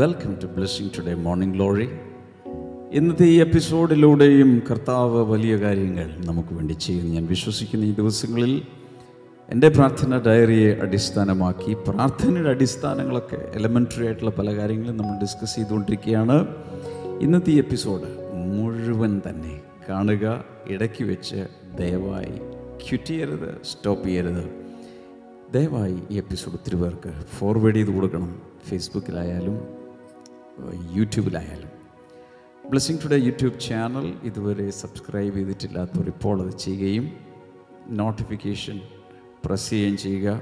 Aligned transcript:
Welcome 0.00 0.38
to 0.42 0.46
blessing 0.46 0.90
today 0.98 1.14
morning 1.14 1.58
glory 1.58 1.88
ഇന്നത്തെ 2.92 3.24
ഈ 3.24 3.40
എപ്പിസോഡിലൂടെയും 3.40 4.62
കർത്താവ് 4.70 5.24
വലിയ 5.24 5.56
കാര്യങ്ങൾ 5.56 6.26
നമുക്ക് 6.26 6.54
വേണ്ടി 6.54 6.72
ചെയ്യും 6.72 7.06
ഞാൻ 7.06 7.26
വിശ്വസിക്കുന്ന 7.26 7.84
ഈ 7.84 7.94
ദിവസങ്ങളിൽ 7.94 8.62
എന്റെ 9.50 9.68
പ്രാർത്ഥന 9.68 10.18
ഡയറിയെ 10.18 10.74
അടിസ്ഥാനമാക്കി 10.82 11.74
പ്രാർത്ഥനയുടെ 11.74 12.50
അടിസ്ഥാനങ്ങളൊക്കെ 12.50 13.50
എലമെന്ററി 13.54 14.06
ആയിട്ടുള്ള 14.06 14.30
പല 14.30 14.56
കാര്യങ്ങളും 14.56 14.96
നമ്മൾ 14.96 15.20
ഡിസ്കസ് 15.20 15.56
ചെയ്തുകൊണ്ടിരിക്കുകയാണ്. 15.56 16.46
ഇന്നത്തെ 17.20 17.50
ഈ 17.50 17.58
എപ്പിസോഡ് 17.58 18.04
മുഴുവൻ 18.34 19.22
തന്നെ 19.28 19.60
കാണുക 19.88 20.44
ഇടയ്ക്ക് 20.68 21.04
വെച്ച് 21.04 21.46
ദയവായി 21.78 22.38
ക്യൂറ്റ് 22.86 23.04
ചെയ്യരുത് 23.04 23.60
സ്റ്റോപ്പ് 23.64 24.08
ചെയ്യരുത്. 24.08 24.44
ദയവായി 25.52 25.98
ഈ 26.10 26.16
എപ്പിസോഡ് 26.16 26.54
ഒത്തിരി 26.54 26.76
പേർക്ക് 26.76 27.12
ഫോർവേഡ് 27.38 27.74
ചെയ്ത് 27.74 27.94
കൊടുക്കണം. 27.94 28.42
ഫേസ്ബുക്കിലായാലും 28.68 29.79
യൂട്യൂബിലായാലും. 30.92 31.70
ബ്ലെസ്സിങ് 32.70 32.98
ടുഡേ 33.04 33.16
യൂട്യൂബ് 33.16 33.60
ചാനൽ 33.60 34.06
ഇതുവരെ 34.22 34.70
സബ്സ്ക്രൈബ് 34.70 35.34
ചെയ്തിട്ടില്ലാത്തവർ 35.34 36.06
ഇപ്പോൾ 36.06 36.42
അത് 36.42 36.58
ചെയ്യുകയും 36.58 37.12
നോട്ടിഫിക്കേഷൻ 37.88 38.80
പ്രസ് 39.44 39.70
ചെയ്യുകയും 39.70 39.96
ചെയ്യുക. 39.96 40.40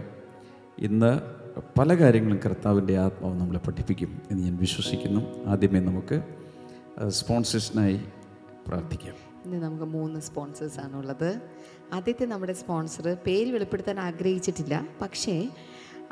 ഇന്ന് 0.79 1.21
പല 1.79 1.95
കാര്യങ്ങളും 1.95 2.41
കർത്താവിന്റെ 2.47 2.99
ആത്മാവ് 2.99 3.41
നമ്മളെ 3.41 3.59
പഠിപ്പിക്കും 3.59 4.23
എന്ന് 4.31 4.43
ഞാൻ 4.43 4.57
വിശ്വസിക്കുന്നു. 4.57 5.45
ആദ്യമേ 5.47 5.81
നമുക്ക് 5.81 6.23
സ്പോൺസേഴ്സിനായി 7.09 8.01
പ്രാർത്ഥിക്കാം. 8.69 9.15
ഇന്ന് 9.45 9.63
നമുക്ക് 9.63 9.85
മൂന്ന് 9.85 10.21
സ്പോൺസേഴ്സ് 10.21 10.81
ഉള്ളത് 10.95 11.41
ആദ്യത്തെ 11.93 12.25
നമ്മുടെ 12.27 12.53
സ്പോൺസർ 12.53 13.17
പേര് 13.27 13.53
വെളിപ്പെടുത്താൻ 13.53 14.01
ആഗ്രഹിച്ചിട്ടില്ല. 14.01 14.89
പക്ഷേ 15.01 15.49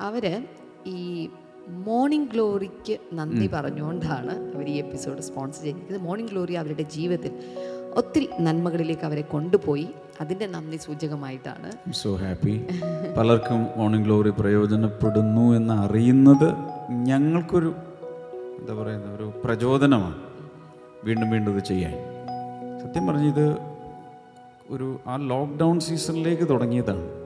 അവർ 0.00 0.46
ഈ 0.86 1.28
മോർണിംഗ് 1.68 2.30
ഗ്ലോറിക്ക് 2.30 2.98
നന്ദി 3.14 3.46
പറഞ്ഞുകൊണ്ടാണ് 3.46 4.56
അവർ 4.56 4.66
ഈ 4.68 4.76
എപ്പിസോഡ് 4.76 5.20
സ്പോൺസർ 5.20 5.62
ചെയ്തിരിക്കുന്നത്. 5.62 6.02
മോർണിംഗ് 6.02 6.30
ഗ്ലോറി 6.30 6.52
അവരുടെ 6.52 6.82
ജീവിതത്തിൽ 6.82 7.30
ഒത്തിരി 7.94 8.28
നന്മകളിലേക്ക് 8.40 9.02
അവരെ 9.02 9.20
കൊണ്ടുപോയി. 9.20 9.88
അതിന്റെ 10.20 10.46
നന്ദി 10.46 10.76
സൂചകമായിട്ടാണ്. 10.76 11.92
സോ 11.92 12.16
ഹാപ്പി 12.16 12.64
പലർക്കും 13.18 13.66
മോർണിംഗ് 13.76 14.04
ഗ്ലോറി 14.04 14.30
പ്രയോജനപ്പെടുന്നു 14.30 15.56
എന്ന് 15.56 15.74
അറിയുന്നത് 15.74 16.54
ഞങ്ങൾക്കൊരു 16.90 17.74
എന്താ 18.58 18.74
പറയുന്ന 18.74 19.14
ഒരു 19.14 19.32
പ്രചോദനമാണ് 19.44 20.16
വീണ്ടും 21.04 21.30
വീണ്ടും 21.30 21.56
ഇത് 21.56 21.64
ചെയ്യാൻ. 21.64 21.94
സത്യം 22.82 23.06
പറഞ്ഞത് 23.06 23.56
ഒരു 24.70 25.00
ആ 25.06 25.16
ലോക്ക്ഡൗൺ 25.16 25.80
സീസണിലേക്ക് 25.80 26.48
തുടങ്ങിയതാണ്. 26.48 27.25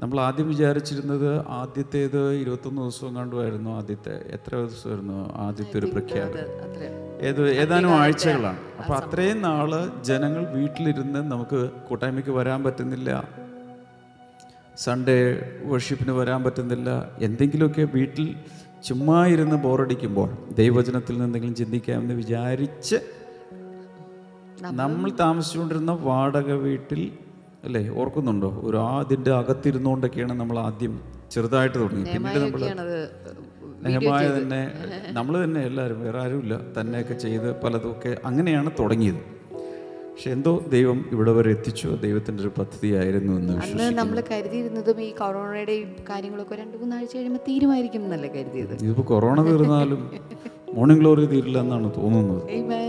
നമ്മൾ 0.00 0.20
ആദ്യം 0.20 0.48
വിചാരിച്ചിരുന്നത് 0.48 1.46
ആദ്യത്തേത് 1.48 2.32
ഇരുപത്തൊന്ന് 2.32 2.82
ദിവസം 2.82 3.16
കണ്ടുമായിരുന്നു. 3.16 3.70
ആദ്യത്തെ 3.70 4.10
എത്ര 4.10 4.56
ദിവസമായിരുന്നു 4.56 5.34
ആദ്യത്തെ 5.34 5.78
ഒരു 5.78 5.86
പ്രഖ്യാപനം. 5.86 6.46
ഏത് 7.20 7.50
ഏതാനും 7.50 7.90
ആഴ്ചകളാണ്. 7.90 8.58
അപ്പോൾ 8.78 8.94
അത്രയും 8.94 9.42
നാൾ 9.42 9.70
ജനങ്ങൾ 10.02 10.52
വീട്ടിലിരുന്ന് 10.52 11.20
നമുക്ക് 11.32 11.70
കൂട്ടായ്മയ്ക്ക് 11.88 12.30
വരാൻ 12.30 12.64
പറ്റുന്നില്ല. 12.64 13.24
സൺഡേ 14.76 15.40
വർഷിപ്പിന് 15.64 16.10
വരാൻ 16.10 16.44
പറ്റുന്നില്ല. 16.44 16.90
എന്തെങ്കിലുമൊക്കെ 17.18 17.88
വീട്ടിൽ 17.94 18.36
ചുമ്മാ 18.84 19.26
ഇരുന്ന് 19.26 19.56
ബോറടിക്കുമ്പോൾ 19.56 20.30
ദൈവവചനത്തിൽ 20.50 21.12
നിന്ന് 21.12 21.24
എന്തെങ്കിലും 21.24 21.54
ചിന്തിക്കാമെന്ന് 21.54 22.14
വിചാരിച്ച് 22.14 22.96
നമ്മൾ 24.62 25.10
താമസിച്ചുകൊണ്ടിരുന്ന 25.10 25.92
വാടക 25.92 26.52
വീട്ടിൽ 26.52 27.18
അല്ലേ? 27.64 27.88
ഓർക്കുന്നുണ്ടോ? 28.00 28.50
ഒരു 28.66 28.76
അതിന്റെ 28.98 29.32
അകത്തിരുന്നുകൊണ്ടൊക്കെയാണ് 29.40 30.40
നമ്മൾ 30.40 30.58
ആദ്യം 30.58 30.92
ചെറുതായിട്ട് 31.30 31.78
തുടങ്ങി. 31.78 32.04
പിന്നീട് 32.12 32.38
നമ്മൾ 32.38 32.62
നയമായ 33.84 34.24
തന്നെ 34.36 34.60
നമ്മൾ 35.12 35.44
തന്നെ 35.44 35.60
എല്ലാവരും 35.60 35.98
വേറെ 36.04 36.18
ആരുമില്ല. 36.18 36.54
തന്നെയൊക്കെ 36.76 37.14
ചെയ്ത് 37.24 37.48
പലതുമൊക്കെ 37.64 38.16
അങ്ങനെയാണ് 38.24 38.70
തുടങ്ങിയത്. 38.80 39.20
പക്ഷെ 40.12 40.30
എന്തോ 40.30 40.52
ദൈവം 40.68 41.04
ഇവിടെ 41.12 41.32
വരെ 41.32 41.50
എത്തിച്ചു. 41.50 41.88
ദൈവത്തിന്റെ 42.04 42.42
ഒരു 42.42 42.52
പദ്ധതിയായിരുന്നു 42.58 43.32
എന്ന് 43.40 43.54
അന്ന് 43.64 43.86
നമ്മൾ 43.98 44.22
കരുതിയിരുന്നതും 44.30 45.00
ഈ 45.02 45.10
കൊറോണയുടെ 45.20 45.76
കാര്യങ്ങളൊക്കെ 46.10 46.56
രണ്ട് 46.56 46.76
മൂന്നാഴ്ച 46.76 47.12
കഴിയുമ്പോൾ 47.16 47.44
തീരുമായിരിക്കും 47.48 48.04
എന്നല്ലേ 48.04 48.28
കരുതിയത്? 48.28 48.74
ഇതിപ്പോൾ 48.84 49.06
കൊറോണ 49.12 49.38
തീർന്നാലും 49.48 50.02
മോർണിംഗ് 50.76 51.00
ഗ്ലോറി 51.00 51.26
തീരില്ല 51.26 51.58
എന്നാണ് 51.60 51.88
തോന്നുന്നത്. 51.96 52.42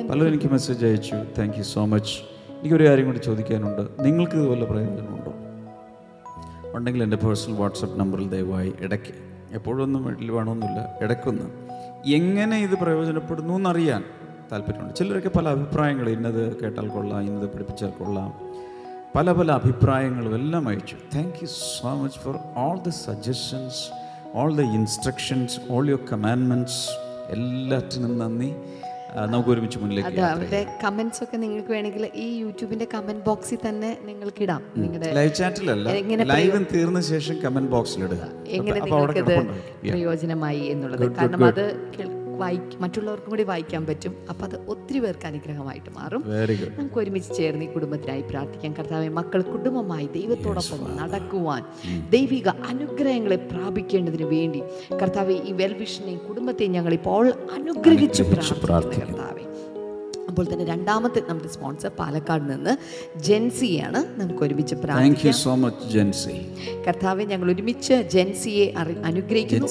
പലരും 0.09 0.27
എനിക്ക് 0.27 0.49
മെസ്സേജ് 0.51 0.85
അയച്ചു. 0.85 1.17
താങ്ക് 1.37 1.57
യു 1.57 1.63
സോ 1.73 1.85
മച്ച് 1.85 2.15
എനിക്കൊരു 2.59 2.87
കാര്യം 2.87 3.05
കൂടി 3.05 3.17
ചോദിക്കാനുണ്ട്. 3.17 4.03
നിങ്ങൾക്ക് 4.03 4.33
ഇതുപോലെ 4.33 4.65
പ്രയോജനമുണ്ടോ? 4.65 5.33
ഉണ്ടെങ്കിൽ 6.77 7.03
എന്റെ 7.03 7.17
പേഴ്സണൽ 7.17 7.53
വാട്സപ്പ് 7.53 7.99
നമ്പറിൽ 7.99 8.29
ദയവായി 8.29 8.73
ഇടയ്ക്ക് 8.79 9.13
എപ്പോഴൊന്നും 9.51 10.05
വീട്ടിൽ 10.05 10.31
വേണമെന്നില്ല 10.31 10.97
ഇടയ്ക്കൊന്ന്. 11.01 11.43
എങ്ങനെ 12.09 12.57
ഇത് 12.57 12.71
പ്രയോജനപ്പെടുന്നു 12.71 13.53
എന്നറിയാൻ 13.53 14.03
താല്പര്യമുണ്ട്. 14.51 14.95
ചിലരൊക്കെ 14.95 15.29
പല 15.29 15.49
അഭിപ്രായങ്ങൾ 15.49 16.09
ഇന്നത് 16.09 16.61
കേട്ടാൽ 16.61 16.87
കൊള്ളാം 16.87 17.21
ഇന്നത് 17.21 17.49
പഠിപ്പിച്ചാൽ 17.49 17.89
കൊള്ളാം. 17.89 18.33
പല 19.15 19.31
പല 19.31 19.51
അഭിപ്രായങ്ങളും 19.51 20.35
എല്ലാം 20.35 20.67
അയച്ചു. 20.67 20.95
Thank 21.15 21.35
you 21.41 21.45
so 21.45 21.95
much 21.95 22.19
for 22.19 22.35
all 22.57 22.79
the 22.79 22.89
suggestions 22.89 23.91
all 24.35 24.55
the 24.55 24.61
instructions 24.61 25.59
all 25.69 25.89
your 25.89 26.05
commandments 26.13 26.89
എല്ലാറ്റിനും 27.29 28.19
നന്ദി. 28.19 28.55
നമുക്ക് 29.15 29.49
ഒരുമിച്ച് 29.49 29.79
മുന്നിലേക്ക് 29.79 30.09
അത് 30.09 30.19
അവരുടെ 30.19 30.79
കമന്റ്സ് 30.83 31.23
ഒക്കെ 31.23 31.37
നിങ്ങൾക്ക് 31.37 31.69
വേണമെങ്കിൽ 31.71 32.09
ഈ 32.15 32.37
യൂട്യൂബിന്റെ 32.37 32.87
കമന്റ് 32.93 33.25
ബോക്സിൽ 33.25 33.57
തന്നെ 33.69 33.97
നിങ്ങൾക്ക് 34.03 34.43
ഇടാം. 34.43 34.63
നിങ്ങളുടെ 34.77 35.13
ലൈവ് 35.13 35.33
ചാറ്റിലല്ല 35.33 35.89
ലൈവും 36.23 36.67
തീർന്ന 36.73 37.01
ശേഷം 37.01 37.39
കമന്റ് 37.39 37.71
ബോക്സിൽ 37.71 38.03
ഇടുക. 38.03 38.27
എങ്ങനെ 38.47 38.79
നിങ്ങൾക്കത് 38.79 39.47
പ്രയോജനമായി 39.89 40.59
എന്നുള്ളത്. 40.59 41.15
കാരണം 41.15 41.45
അത് 41.45 41.91
കേൾ- 41.99 42.18
വായിക്ക 42.43 42.77
മറ്റുള്ളവർക്കും 42.83 43.31
കൂടി 43.33 43.45
വായിക്കാൻ 43.51 43.83
പറ്റും. 43.89 44.13
അപ്പം 44.29 44.45
അത് 44.47 44.55
ഒത്തിരി 44.73 44.99
പേർക്ക് 45.03 45.27
അനുഗ്രഹമായിട്ട് 45.31 45.91
മാറും. 45.99 46.21
നമുക്ക് 46.79 46.99
ഒരുമിച്ച് 47.03 47.31
ചേർന്ന് 47.39 47.65
ഈ 47.67 47.69
കുടുംബത്തിനായി 47.75 48.23
പ്രാർത്ഥിക്കാം. 48.31 48.73
കർത്താവെ 48.79 49.09
മക്കൾ 49.19 49.41
കുടുംബമായി 49.53 50.07
ദൈവത്തോടൊപ്പം 50.17 50.81
നടക്കുവാൻ 50.99 51.63
ദൈവിക 52.15 52.47
അനുഗ്രഹങ്ങളെ 52.71 53.39
പ്രാപിക്കേണ്ടതിന് 53.51 54.27
വേണ്ടി 54.35 54.61
കർത്താവ് 55.01 55.35
ഈ 55.49 55.53
വെൽവിഷനെയും 55.61 56.21
കുടുംബത്തെയും 56.29 56.73
ഞങ്ങൾ 56.77 56.93
ഇപ്പോൾ 56.99 57.25
അനുഗ്രഹിച്ചു 57.57 58.23
പ്രാർത്ഥിക്കുന്നു. 58.23 58.97
കർത്താവെ 58.99 59.38
അപ്പോൾ 60.39 60.53
തന്നെ 60.53 60.65
രണ്ടാമത്തെ 60.65 61.21
നമ്മുടെ 61.29 61.49
സ്പോൺസർ 61.49 61.89
പാലക്കാട് 61.89 62.51
നിന്ന് 62.51 62.77
ജെൻസിയാണ് 63.19 64.21
നമുക്ക് 64.21 64.43
ഒരുമിച്ച് 64.43 64.75
താങ്ക് 64.75 65.27
യു 65.27 65.31
സോ 65.31 65.55
മച്ച് 65.55 65.93
ജെൻസി. 65.93 66.47
കർത്താവെ 66.87 67.23
ഞങ്ങൾ 67.23 67.51
ഒരുമിച്ച് 67.51 67.93
ജെൻസിയെ 67.93 68.73
അറി- 68.77 68.97
അനുഗ്രഹിക്കുന്നു. 68.97 69.67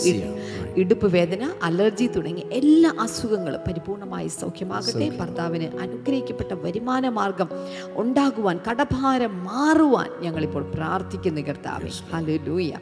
ഇടുപ്പ് 0.77 1.13
വേദന 1.13 1.53
അലർജി 1.63 2.07
തുടങ്ങി 2.07 2.47
എല്ലാ 2.53 2.95
അസുഖങ്ങളും 3.01 3.61
പരിപൂർണമായി 3.67 4.29
സൗഖ്യമാകട്ടെ. 4.29 5.09
ഭർത്താവിന് 5.19 5.79
അനുഗ്രഹിക്കപ്പെട്ട 5.79 6.53
വരുമാന 6.53 7.09
മാർഗം 7.09 7.49
ഉണ്ടാകുവാൻ 7.95 8.61
കടഭാരം 8.71 9.45
മാറുവാൻ 9.45 10.11
ഞങ്ങളിപ്പോൾ 10.21 10.63
പ്രാർത്ഥിക്കുന്നു 10.63 11.41
കർത്താവെ. 11.41 12.17
ഹലൂയ 12.17 12.73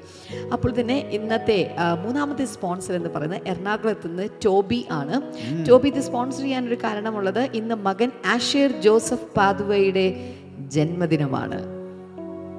അപ്പോൾ 0.52 0.72
തന്നെ 0.80 0.98
ഇന്നത്തെ 0.98 1.74
മൂന്നാമത്തെ 2.04 2.44
സ്പോൺസർ 2.44 2.94
എന്ന് 2.94 3.08
പറയുന്നത് 3.08 3.42
എറണാകുളത്ത് 3.46 4.08
നിന്ന് 4.08 4.28
ടോബി 4.44 4.86
ആണ്. 4.90 5.22
ടോബി 5.68 5.88
ഇത് 5.88 6.00
സ്പോൺസർ 6.00 6.40
ചെയ്യാനൊരു 6.40 6.74
കാരണമുള്ളത് 6.74 7.38
ഇന്ന് 7.38 7.74
മകൻ 7.82 8.10
ആഷേർ 8.26 8.80
ജോസഫ് 8.80 9.34
പാതുവയുടെ 9.36 10.34
ജന്മദിനമാണ്. 10.68 11.76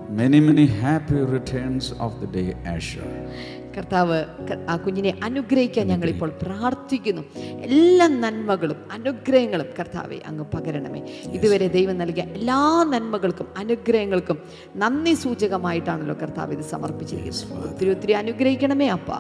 Many 0.10 0.40
many 0.40 0.66
happy 0.66 1.26
returns 1.26 1.94
of 2.00 2.20
the 2.20 2.26
day 2.26 2.54
Asher 2.76 3.32
കർത്താവ് 3.78 4.26
ആ 4.70 4.78
കുഞ്ഞിനെ 4.78 5.14
അനുഗ്രഹിക്കാൻ 5.24 5.88
ഞങ്ങളിപ്പോൾ 5.88 6.30
പ്രാർത്ഥിക്കുന്നു. 6.42 7.22
എല്ലാ 7.40 8.08
നന്മകളും 8.08 8.76
അനുഗ്രഹങ്ങളും 8.92 9.66
കർത്താവെ 9.80 10.20
അങ്ങ് 10.28 10.46
പകരണമേ. 10.54 11.02
ഇതുവരെ 11.32 11.68
ദൈവം 11.68 11.98
നൽകിയ 11.98 12.24
എല്ലാ 12.24 12.84
നന്മകൾക്കും 12.84 13.48
അനുഗ്രഹങ്ങൾക്കും 13.58 14.38
നന്ദി 14.76 15.14
സൂചകമായിട്ടാണല്ലോ 15.14 16.16
കർത്താവ് 16.22 16.54
ഇത് 16.54 16.62
സമർപ്പിച്ചിരിക്കുന്നത്. 16.62 17.74
ഒത്തിരി 17.74 17.90
ഒത്തിരി 17.90 18.12
അനുഗ്രഹിക്കണമേ 18.12 18.88
അപ്പ. 18.88 19.12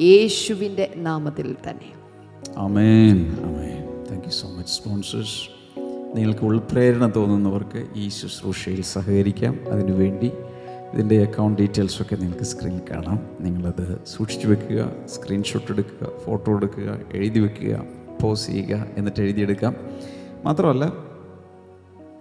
യേശുവിന്റെ 0.00 0.92
നാമത്തിൽ 0.96 1.56
തന്നെ. 1.70 1.92
അമേൻ 2.56 3.36
അമേൻ 3.44 4.04
thank 4.10 4.24
you 4.24 4.30
so 4.30 4.48
much 4.48 4.72
sponsors 4.72 5.55
നിങ്ങൾക്ക് 6.14 6.44
ഉൾപ്രേരണ 6.44 7.12
തോന്നുന്നവർക്ക് 7.16 7.86
ഈ 7.96 8.08
ശുശ്രൂഷയിൽ 8.08 8.82
സഹകരിക്കാം. 8.82 9.60
അതിനുവേണ്ടി 9.70 10.30
ഇതിന്റെ 10.94 11.22
അക്കൗണ്ട് 11.22 11.62
ഡീറ്റെയിൽസൊക്കെ 11.62 12.16
നിങ്ങൾക്ക് 12.16 12.44
സ്ക്രീനിൽ 12.44 12.80
കാണാം. 12.90 13.20
നിങ്ങളത് 13.40 14.02
സൂക്ഷിച്ചു 14.06 14.48
വെക്കുക 14.48 14.92
സ്ക്രീൻഷോട്ട് 15.06 15.72
എടുക്കുക 15.72 16.18
ഫോട്ടോ 16.26 16.56
എടുക്കുക 16.56 16.98
എഴുതി 17.14 17.40
വെക്കുക 17.40 17.84
പോസ് 18.22 18.46
ചെയ്യുക 18.46 18.86
എന്നിട്ട് 18.96 19.20
എഴുതിയെടുക്കാം. 19.20 19.76
മാത്രമല്ല 20.44 20.92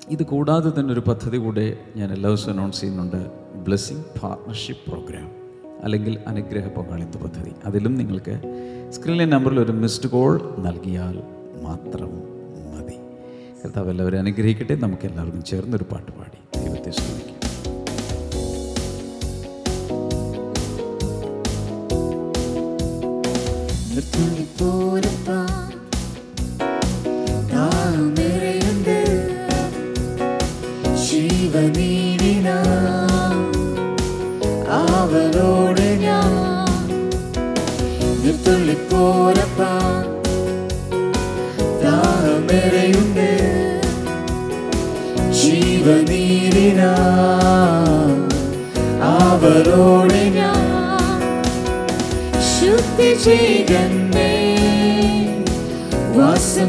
ഇത് 0.09 0.23
കൂടാതെ 0.23 0.79
തന്നെ 0.79 0.93
ഒരു 0.93 0.99
പദ്ധതി 0.99 1.37
കൂടെ 1.37 1.77
ഞാൻ 1.95 2.11
എല്ലാ 2.11 2.29
ദിവസവും 2.29 2.53
അനൗൺസ് 2.53 2.81
ചെയ്യുന്നുണ്ട്. 2.81 3.25
ബ്ലെസ്സിങ് 3.55 4.03
പാർട്ണർഷിപ്പ് 4.23 4.91
പ്രോഗ്രാം 4.91 5.31
അല്ലെങ്കിൽ 5.83 6.19
അനുഗ്രഹ 6.27 6.67
പങ്കാളിത്ത 6.67 7.17
പദ്ധതി. 7.17 7.51
അതിലും 7.65 7.95
നിങ്ങൾക്ക് 7.95 8.41
സ്ക്രീനിലെ 8.89 9.25
നമ്പറിൽ 9.25 9.59
ഒരു 9.59 9.71
മിസ്ഡ് 9.71 10.09
കോൾ 10.09 10.41
നൽകിയാൽ 10.59 11.23
മാത്രം 11.63 12.11
മതി 12.11 12.25
കർത്താവ് 13.65 13.89
എല്ലാവരും 13.89 14.19
അനുഗ്രഹിക്കട്ടെ. 14.19 14.75
നമുക്ക് 14.75 15.06
എല്ലാവർക്കും 15.06 15.44
ചേർന്നൊരു 15.44 15.85
പാട്ട് 15.91 16.12
പാടി. 16.12 16.63
ദൈവത്തെ 16.63 16.91
സ്തുതിക്കാം. 16.91 17.35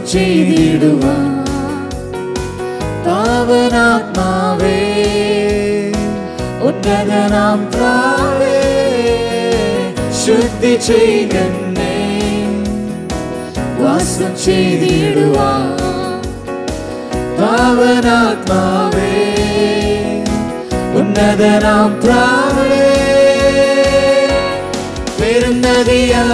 വാസം 0.07 0.19
ചെയ്തിടുവാൻ. 0.19 1.27
പാവനാത്മാവേ 3.07 4.79
ഉന്നതനാം 6.69 7.59
പ്രാവേ 7.73 8.61
ശുദ്ധി 10.23 10.75
ചെയ്തന്നെ. 10.87 11.97
വാസം 13.81 14.33
ചെയ്തിടുവാൻ. 14.45 15.67
പാവനാത്മാവേ 17.41 19.15
ഉന്നതനാം 21.01 21.91
പ്രാവേ 22.05 22.83
പെരുന്നതിയാ 25.19 26.25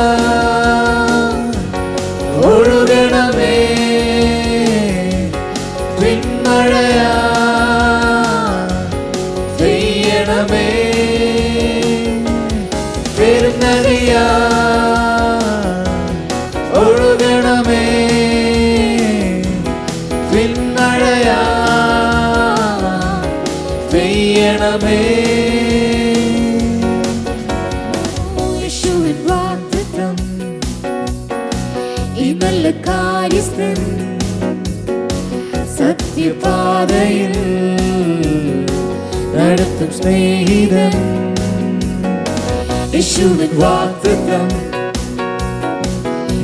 വാഗ്ദത്തം 43.54 44.48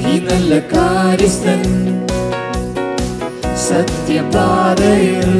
ഈ 0.03 0.15
നല്ല 0.25 0.53
കാര്യസ്ഥൻ 0.73 1.63
സത്യപാതയിൽ 3.65 5.31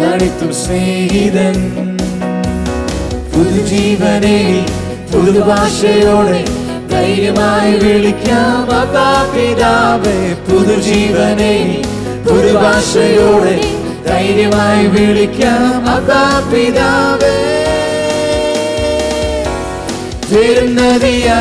നടത്തും 0.00 0.52
സ്നേഹിതൻ 0.54 1.58
പുതുജീവനെ 3.32 4.38
പുതുഭാഷയോടെ 5.12 6.42
ധൈര്യമായി 6.92 7.72
വിളിക്കാം 7.82 8.68
പിതാവേ 9.32 10.18
പുതുജീവനെ 10.46 11.54
പുതുഭാഷയോടെ 12.26 13.56
ധൈര്യമായി 14.06 14.86
വിളിക്കാം 14.88 15.84
പിതാവേ 16.50 17.36
വരുന്നതിയാ 20.34 21.40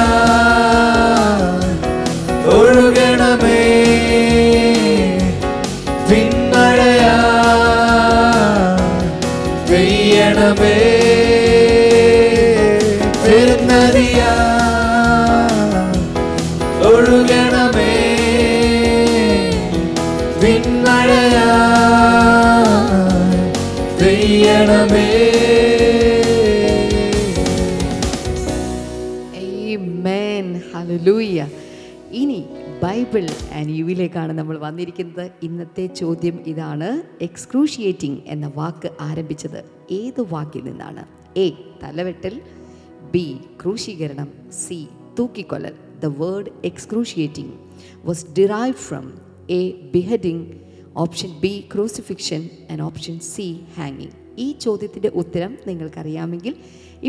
ആൻഡ് 34.08 34.34
നമ്മൾ 34.34 34.58
വന്നിരിക്കുന്നത്. 34.58 35.32
ഇന്നത്തെ 35.44 35.86
ചോദ്യം 35.86 36.40
ഇതാണ്. 36.48 37.24
എക്സ്ക്രൂഷിയേറ്റിംഗ് 37.24 38.22
എന്ന 38.28 38.52
വാക്ക് 38.56 38.92
ആരംഭിച്ചത് 39.02 39.64
ഏത് 39.92 40.22
വാക്കിൽ 40.22 40.64
നിന്നാണ്? 40.64 41.06
എ 41.40 41.50
തലവെട്ടൽ. 41.84 42.42
ബി 43.12 43.38
ക്രൂശീകരണം. 43.62 44.28
C 44.52 44.88
തൂക്കിക്കൊലൽ 45.20 45.74
the 46.04 46.06
word 46.06 46.50
excruciating 46.66 47.54
was 48.06 48.26
derive 48.40 48.74
from 48.74 49.14
a 49.50 49.72
beheading 49.72 50.54
option 50.98 51.40
B 51.40 51.70
crucifixion 51.74 52.50
and 52.72 52.82
option 52.82 53.20
C 53.20 53.60
ഹാങ്ങിങ് 53.78 54.21
ഈ 54.46 54.48
ചോദ്യത്തിന്റെ 54.66 55.10
ഉത്തരം 55.22 55.52
നിങ്ങൾക്കറിയാമെങ്കിൽ 55.68 56.56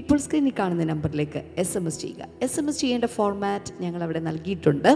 ഇപ്പോൾ 0.01 0.19
സ്ക്രീനിൽ 0.25 0.55
കാണുന്ന 0.59 0.85
നമ്പറിലേക്ക് 0.85 1.41
എസ് 1.63 1.77
എം 1.79 1.87
എസ് 1.87 2.01
ചെയ്യുക. 2.03 2.29
എസ് 2.43 2.59
എം 2.61 2.69
എസ് 2.69 2.81
ചെയ്യേണ്ട 2.81 3.07
ഫോർമാറ്റ് 3.17 3.73
ഞങ്ങൾ 3.83 4.03
അവിടെ 4.07 4.21
നൽകിയിട്ടുണ്ട്. 4.29 4.91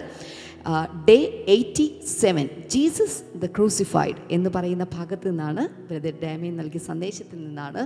Day 1.09 1.19
eighty 1.55 1.87
seven 2.21 2.47
Jesus 2.75 3.19
the 3.43 3.47
crucified 3.57 4.21
എന്ന് 4.31 4.51
പറയുന്ന 4.55 4.85
ഭാഗത്ത് 4.97 5.31
നിന്നാണ് 5.31 5.63
ബ്രദർ 5.89 6.15
ഡാമിയൻ 6.23 6.57
നൽകിയ 6.61 6.83
സന്ദേശത്തിൽ 6.91 7.39
നിന്നാണ് 7.47 7.83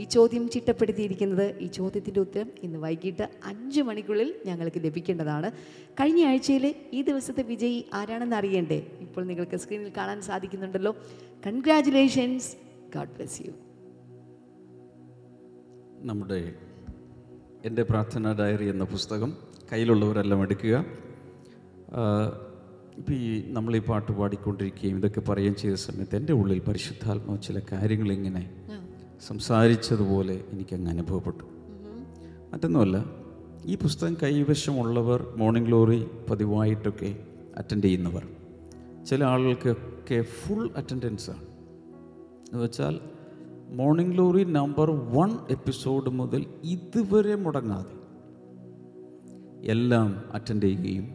ഈ 0.00 0.04
ചോദ്യം 0.16 0.44
ചിട്ടപ്പെടുത്തിയിരിക്കുന്നത്. 0.54 1.46
ഈ 1.64 1.66
ചോദ്യത്തിന്റെ 1.78 2.20
ഉത്തരം 2.20 2.50
ഇന്ന് 2.62 2.78
വൈകിട്ട് 2.84 3.24
അഞ്ച് 3.50 3.80
മണിക്കുള്ളിൽ 3.88 4.28
ഞങ്ങൾക്ക് 4.46 4.80
ലഭിക്കേണ്ടതാണ്. 4.84 5.48
കഴിഞ്ഞ 6.00 6.20
ആഴ്ചയിൽ 6.30 6.66
ഈ 6.92 7.02
ദിവസത്തെ 7.02 7.42
വിജയി 7.52 7.80
ആരാണെന്ന് 8.00 8.36
അറിയണ്ടേ? 8.36 8.80
ഇപ്പോൾ 9.06 9.24
നിങ്ങൾക്ക് 9.30 9.56
സ്ക്രീനിൽ 9.62 9.92
കാണാൻ 9.96 10.20
സാധിക്കുന്നുണ്ടല്ലോ. 10.30 10.94
കൺഗ്രാറ്റുലേഷൻസ് 11.46 12.50
ഗാഡ് 12.94 13.14
ബ്ലെസ് 13.16 13.40
യു 13.46 13.52
നമ്മുടെ 16.02 16.54
എന്റെ 17.64 17.82
പ്രാർത്ഥന 17.82 18.32
ഡയറി 18.32 18.64
എന്ന 18.64 18.84
പുസ്തകം 18.84 19.36
കയ്യിലുള്ളവരെല്ലാം 19.72 20.42
എടുക്കുക. 20.42 20.84
ഇപ്പോൾ 22.98 23.12
ഈ 23.12 23.52
നമ്മൾ 23.52 23.76
ഈ 23.76 23.78
പാട്ട് 23.78 24.12
പാടിക്കൊണ്ടിരിക്കുകയും 24.12 24.96
ഇതൊക്കെ 24.96 25.20
പറയുകയും 25.20 25.56
ചെയ്ത 25.56 25.74
സമയത്ത് 25.74 26.16
എന്റെ 26.16 26.32
ഉള്ളിൽ 26.32 26.58
പരിശുദ്ധാത്മാവ് 26.58 27.42
ചില 27.42 27.60
കാര്യങ്ങൾ 27.72 28.12
ഇങ്ങനെ 28.12 28.50
സംസാരിച്ചതുപോലെ 29.26 30.44
എനിക്കങ്ങ് 30.50 30.90
അനുഭവപ്പെട്ടു. 30.90 31.44
മറ്റൊന്നുമല്ല 32.52 33.04
ഈ 33.64 33.74
പുസ്തകം 33.74 34.16
കൈവശമുള്ളവർ 34.22 35.34
മോർണിംഗ് 35.36 35.68
ഗ്ലോറി 35.68 36.06
പതിവായിട്ടൊക്കെ 36.30 37.16
അറ്റൻഡ് 37.56 37.82
ചെയ്യുന്നവർ. 37.82 38.28
ചില 39.06 39.24
ആളുകൾക്കൊക്കെ 39.24 40.22
ഫുൾ 40.22 40.70
അറ്റൻഡൻസാണ്. 40.76 41.44
എന്ന് 42.52 42.64
വെച്ചാൽ 42.64 43.00
morning 43.74 44.12
glory 44.12 44.44
number 44.44 44.90
one 44.90 45.38
episode 45.50 46.10
മുതൽ 46.10 46.42
ഇതുവരെ 46.64 47.34
മുടങ്ങാതെ. 47.34 47.94
എല്ലാം 49.64 50.22
അറ്റൻഡ് 50.34 50.62
ചെയ്യുകയും 50.62 51.06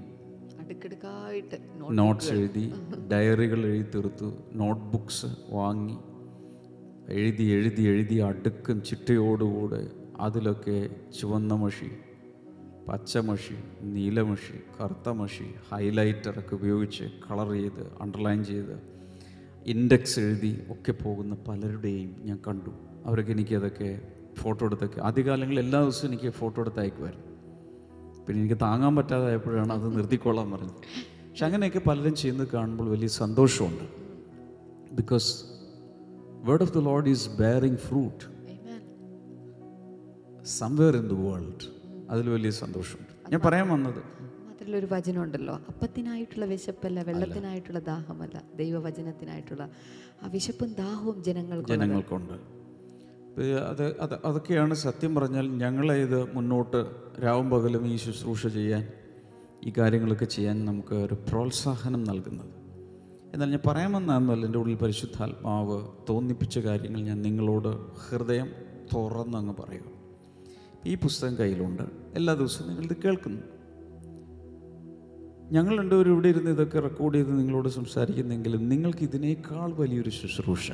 നോട്ട്സ് 1.92 2.32
എഴുതി 2.32 2.64
ഡയറികൾ 3.12 3.66
എഴുതി 3.66 3.90
തീർത്തു 3.96 4.28
നോട്ട് 4.54 4.86
ബുക്സ് 4.92 5.30
വാങ്ങി 5.52 5.98
എഴുതി 7.10 7.44
എഴുതി 7.52 7.84
എഴുതി 7.84 8.16
അടുക്കും 8.22 8.82
ചിട്ടയോടുകൂടെ 8.82 9.82
അതിലൊക്കെ 10.20 10.78
ചുവന്ന 11.20 11.54
മഷി 11.54 11.90
പച്ചമഷി 12.88 13.58
നീലമഷി 13.84 14.58
കറുത്ത 14.80 15.10
മഷി 15.10 15.44
ഹൈലൈറ്റർ 15.44 15.72
ഹൈലൈറ്ററൊക്കെ 15.72 16.56
ഉപയോഗിച്ച് 16.56 17.06
കളർ 17.26 17.52
ചെയ്ത് 17.52 17.84
അണ്ടർലൈൻ 18.02 18.44
ചെയ്ത് 18.44 18.76
ഇൻഡെക്സ് 19.66 20.20
എഴുതി 20.20 20.64
ഒക്കെ 20.70 20.92
പോകുന്ന 20.92 21.36
പലരുടെയും 21.48 22.16
ഞാൻ 22.20 22.40
കണ്ടു. 22.48 22.70
അവരൊക്കെ 23.06 23.32
എനിക്കതൊക്കെ 23.32 24.02
ഫോട്ടോ 24.36 24.66
എടുത്തൊക്കെ. 24.66 25.02
ആദ്യകാലങ്ങളിൽ 25.02 25.60
എല്ലാ 25.60 25.82
ദിവസവും 25.82 26.12
എനിക്ക് 26.12 26.30
ഫോട്ടോ 26.30 26.62
എടുത്ത് 26.62 26.80
അയക്കുമായിരുന്നു. 26.80 27.26
പിന്നെ 28.26 28.44
എനിക്ക് 28.44 28.62
താങ്ങാൻ 28.62 28.96
പറ്റാതായപ്പോഴാണ് 28.96 29.74
അത് 29.74 29.98
നിർത്തിക്കൊള്ളാൻ 29.98 30.52
പറഞ്ഞത്. 30.52 30.72
പക്ഷെ 31.30 31.46
അങ്ങനെയൊക്കെ 31.46 31.80
പലരും 31.80 32.16
ചെയ്യുന്നത് 32.16 32.48
കാണുമ്പോൾ 32.48 32.90
വലിയ 32.90 33.08
സന്തോഷമുണ്ട്. 33.08 33.84
Because 34.96 35.44
word 36.44 36.62
of 36.62 36.74
the 36.74 36.78
Lord 36.78 37.10
is 37.10 37.30
bearing 37.30 37.78
fruit 37.78 38.24
somewhere 40.46 40.98
in 40.98 41.08
the 41.08 41.12
world 41.12 41.66
അതിൽ 42.10 42.30
വലിയ 42.30 42.50
സന്തോഷമുണ്ട്. 42.50 43.32
ഞാൻ 43.32 43.42
പറയാൻ 43.46 43.70
വന്നത് 43.70 44.15
ഒരു 44.74 44.88
വചനമുണ്ടല്ലോ 44.92 45.54
അപ്പത്തിനായിട്ടുള്ള 45.54 46.46
വിശപ്പല്ല 46.46 47.02
വെള്ളത്തിനായിട്ടുള്ള 47.02 47.80
ദാഹമല്ല 47.80 48.44
ദൈവവചനത്തിനായിട്ടുള്ള. 48.56 49.70
ആ 50.24 50.28
വിശപ്പും 50.28 50.74
ദാഹവും 50.74 51.24
ജനങ്ങൾക്ക് 51.24 51.70
ജനങ്ങൾക്കുണ്ട്. 51.70 52.56
അത് 53.42 54.00
അത് 54.00 54.18
അതൊക്കെയാണ് 54.26 54.74
സത്യം 54.74 55.16
പറഞ്ഞാൽ 55.16 55.50
ഞങ്ങളെ 55.50 55.96
ഇത് 55.96 56.36
മുന്നോട്ട് 56.36 56.86
രാവും 57.24 57.50
പകലും 57.50 57.88
ഈ 57.88 57.96
ശുശ്രൂഷ 57.96 58.48
ചെയ്യാൻ 58.48 58.88
ഈ 59.64 59.74
കാര്യങ്ങളൊക്കെ 59.78 60.26
ചെയ്യാൻ 60.26 60.66
നമുക്ക് 60.66 60.96
ഒരു 60.96 61.14
പ്രോത്സാഹനം 61.14 62.04
നൽകുന്നത്. 62.04 62.50
എന്നാൽ 63.34 63.50
ഞാൻ 63.50 63.60
പറയാൻ 63.66 63.92
വന്നതെന്നല്ല 63.92 64.46
എന്റെ 64.46 64.60
ഉള്ളിൽ 64.60 64.76
പരിശുദ്ധാത്മാവ് 64.76 65.88
തോന്നിപ്പിച്ച 66.10 66.60
കാര്യങ്ങൾ 66.60 67.02
ഞാൻ 67.02 67.22
നിങ്ങളോട് 67.22 67.98
ഹൃദയം 67.98 68.48
തുറന്നങ്ങ് 68.96 69.56
പറയുക. 69.56 69.96
ഈ 70.86 70.96
പുസ്തകം 70.96 71.38
കയ്യിലുണ്ട്. 71.38 71.84
എല്ലാ 72.16 72.34
ദിവസവും 72.34 72.70
നിങ്ങളിത് 72.70 72.98
കേൾക്കുന്നു. 73.06 73.42
ഞങ്ങൾ 75.52 75.78
രണ്ടുപേരും 75.78 76.12
ഇവിടെ 76.12 76.28
ഇരുന്ന് 76.28 76.52
ഇതൊക്കെ 76.52 76.80
റെക്കോർഡ് 76.80 77.16
ചെയ്ത് 77.16 77.40
നിങ്ങളോട് 77.40 77.70
സംസാരിക്കുന്നെങ്കിലും 77.70 78.70
നിങ്ങൾക്ക് 78.70 79.00
ഇതിനേക്കാൾ 79.00 79.74
വലിയൊരു 79.74 80.10
ശുശ്രൂഷ 80.10 80.72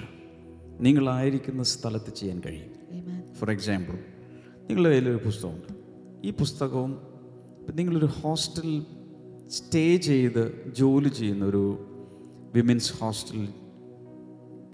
നിങ്ങളായിരിക്കുന്ന 0.80 1.64
സ്ഥലത്ത് 1.64 2.16
ചെയ്യാൻ 2.16 2.42
കഴിയും. 2.46 2.72
ഫോർ 3.34 3.52
എക്സാമ്പിൾ 3.52 3.94
നിങ്ങളുടെ 3.94 4.90
കയ്യിലൊരു 4.90 5.26
പുസ്തകമുണ്ട്. 5.26 5.74
ഈ 6.28 6.32
പുസ്തകവും 6.32 7.02
നിങ്ങളൊരു 7.74 8.06
ഹോസ്റ്റലിൽ 8.06 8.86
സ്റ്റേ 9.50 9.98
ചെയ്ത് 9.98 10.74
ജോലി 10.78 11.10
ചെയ്യുന്ന 11.10 11.46
ഒരു 11.46 11.86
വിമൻസ് 12.56 12.94
ഹോസ്റ്റലിൽ 12.94 13.48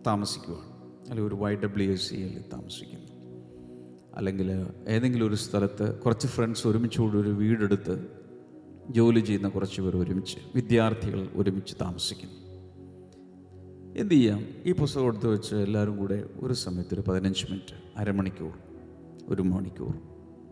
താമസിക്കുകയാണ് 0.08 0.66
അല്ലെങ്കിൽ 1.10 1.28
ഒരു 1.28 1.36
വൈ 1.36 1.56
ഡബ്ല്യു 1.56 1.92
എസ് 1.92 2.10
സിയിൽ 2.10 2.44
താമസിക്കുന്നു. 2.54 3.08
അല്ലെങ്കിൽ 4.14 4.66
ഏതെങ്കിലും 4.88 5.28
ഒരു 5.28 5.36
സ്ഥലത്ത് 5.36 6.00
കുറച്ച് 6.00 6.28
ഫ്രണ്ട്സ് 6.28 6.68
ഒരുമിച്ചുകൂടി 6.68 7.18
ഒരു 7.18 7.30
വീടെടുത്ത് 7.30 8.17
ജോലി 8.90 9.20
ചെയ്യുന്ന 9.20 9.50
കുറച്ച് 9.50 9.82
പേർ 9.82 9.98
ഒരുമിച്ച് 9.98 10.38
വിദ്യാർത്ഥികൾ 10.56 11.30
ഒരുമിച്ച് 11.34 11.76
താമസിക്കുന്നു. 11.82 12.48
എന്ത് 13.98 14.14
ചെയ്യാം? 14.14 14.46
ഈ 14.66 14.72
പുസ്തകം 14.72 15.08
എടുത്ത് 15.08 15.28
വെച്ച് 15.28 15.56
എല്ലാവരും 15.56 15.98
കൂടെ 15.98 16.30
ഒരു 16.40 16.54
സമയത്ത് 16.54 16.94
ഒരു 16.94 17.04
പതിനഞ്ച് 17.08 17.46
മിനിറ്റ് 17.46 18.00
അരമണിക്കൂർ 18.00 18.52
ഒരു 19.28 19.42
മണിക്കൂർ 19.42 19.94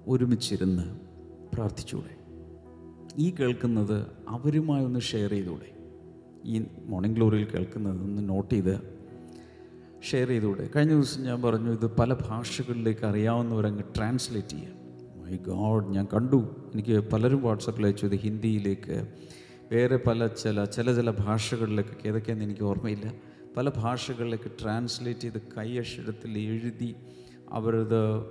ഒരുമിച്ചിരുന്ന് 0.07 0.99
പ്രാർത്ഥിച്ചൂടെ. 1.53 2.15
ഈ 3.17 3.33
കേൾക്കുന്നത് 3.39 4.07
അവരുമായി 4.27 4.85
ഒന്ന് 4.85 4.99
ഷെയർ 4.99 5.29
ചെയ്തൂടെ. 5.29 5.75
ഈ 6.45 6.65
മോർണിംഗ് 6.85 7.15
ഗ്ലോറിയിൽ 7.17 7.45
കേൾക്കുന്നത് 7.45 8.01
ഒന്ന് 8.01 8.29
നോട്ട് 8.29 8.55
ചെയ്ത് 8.55 8.95
ഷെയർ 10.11 10.27
ചെയ്തൂടെ. 10.27 10.69
കഴിഞ്ഞ 10.75 10.91
ദിവസം 10.91 11.23
ഞാൻ 11.23 11.41
പറഞ്ഞു 11.41 11.71
ഇത് 11.71 11.91
പല 11.95 12.13
ഭാഷകളിലേക്ക് 12.13 13.05
അറിയാവുന്നവരങ്ങ് 13.05 13.83
ട്രാൻസ്ലേറ്റ് 13.97 14.47
ചെയ്യാം. 14.47 14.84
മൈ 15.25 15.37
ഗോഡ് 15.37 15.89
ഞാൻ 15.89 16.07
കണ്ടു. 16.13 16.55
എനിക്ക് 16.73 16.99
പലരും 16.99 17.41
വാട്സപ്പിൽ 17.41 17.85
അയച്ചു 17.85 18.05
ഇത് 18.05 18.15
ഹിന്ദിയിലേക്ക്. 18.15 19.07
വേറെ 19.71 19.99
പല 20.07 20.27
ചില 20.27 20.65
ചില 20.65 20.95
ചില 20.95 21.11
ഭാഷകളിലേക്കൊക്കെ. 21.11 22.07
ഏതൊക്കെയാണെന്ന് 22.07 22.45
എനിക്ക് 22.45 22.61
ഓർമ്മയില്ല. 22.61 23.13
പല 23.57 23.69
ഭാഷകളിലേക്ക് 23.69 24.51
ട്രാൻസ്ലേറ്റ് 24.61 25.19
ചെയ്ത് 25.19 25.41
കൈയക്ഷരത്തിൽ 25.57 26.37
എഴുതി 26.37 26.95
അവരത് 27.49 28.25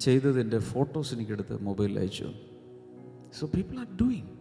ചെയ്തതിന്റെ 0.00 0.58
ഫോട്ടോസ് 0.58 1.14
എനിക്കെടുത്ത് 1.14 1.62
മൊബൈലിൽ 1.62 1.98
അയച്ചു. 1.98 2.32
സോ 3.40 3.46
പീപ്പിൾ 3.46 3.78
ആർ 3.78 3.86
ഡൂയിങ് 4.00 4.36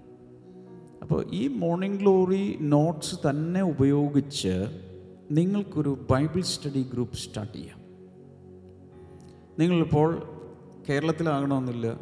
അപ്പോൾ 1.02 1.26
ഈ 1.32 1.48
മോർണിംഗ് 1.48 2.00
ഗ്ലോറി 2.00 2.58
നോട്ട്സ് 2.62 3.16
തന്നെ 3.30 3.62
ഉപയോഗിച്ച് 3.62 4.82
നിങ്ങൾക്കൊരു 5.32 6.08
ബൈബിൾ 6.12 6.42
സ്റ്റഡി 6.42 6.84
ഗ്രൂപ്പ് 6.94 7.16
സ്റ്റാർട്ട് 7.16 7.54
ചെയ്യാം. 7.54 7.80
നിങ്ങളിപ്പോൾ 9.60 10.35
കേരളത്തിലാകണമെന്നില്ല. 10.90 12.00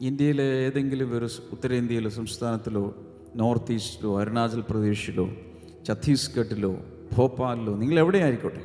ഇന്ത്യയിലെ 0.00 0.42
ഏതെങ്കിലും 0.42 1.18
ഒരു 1.18 1.28
ഉത്തരേന്ത്യയിലെ 1.52 2.10
സംസ്ഥാനത്തിലോ 2.10 2.94
നോർത്ത് 3.36 3.72
ഈസ്റ്റിലോ 3.72 4.20
അരുണാചൽ 4.20 4.60
പ്രദേശിലോ 4.60 5.30
ഛത്തീസ്ഗഡിലോ 5.88 6.76
ഭോപ്പാലിലോ 7.16 7.76
നിങ്ങൾ 7.76 7.98
എവിടെ 7.98 8.18
ആയിക്കോട്ടെ 8.18 8.64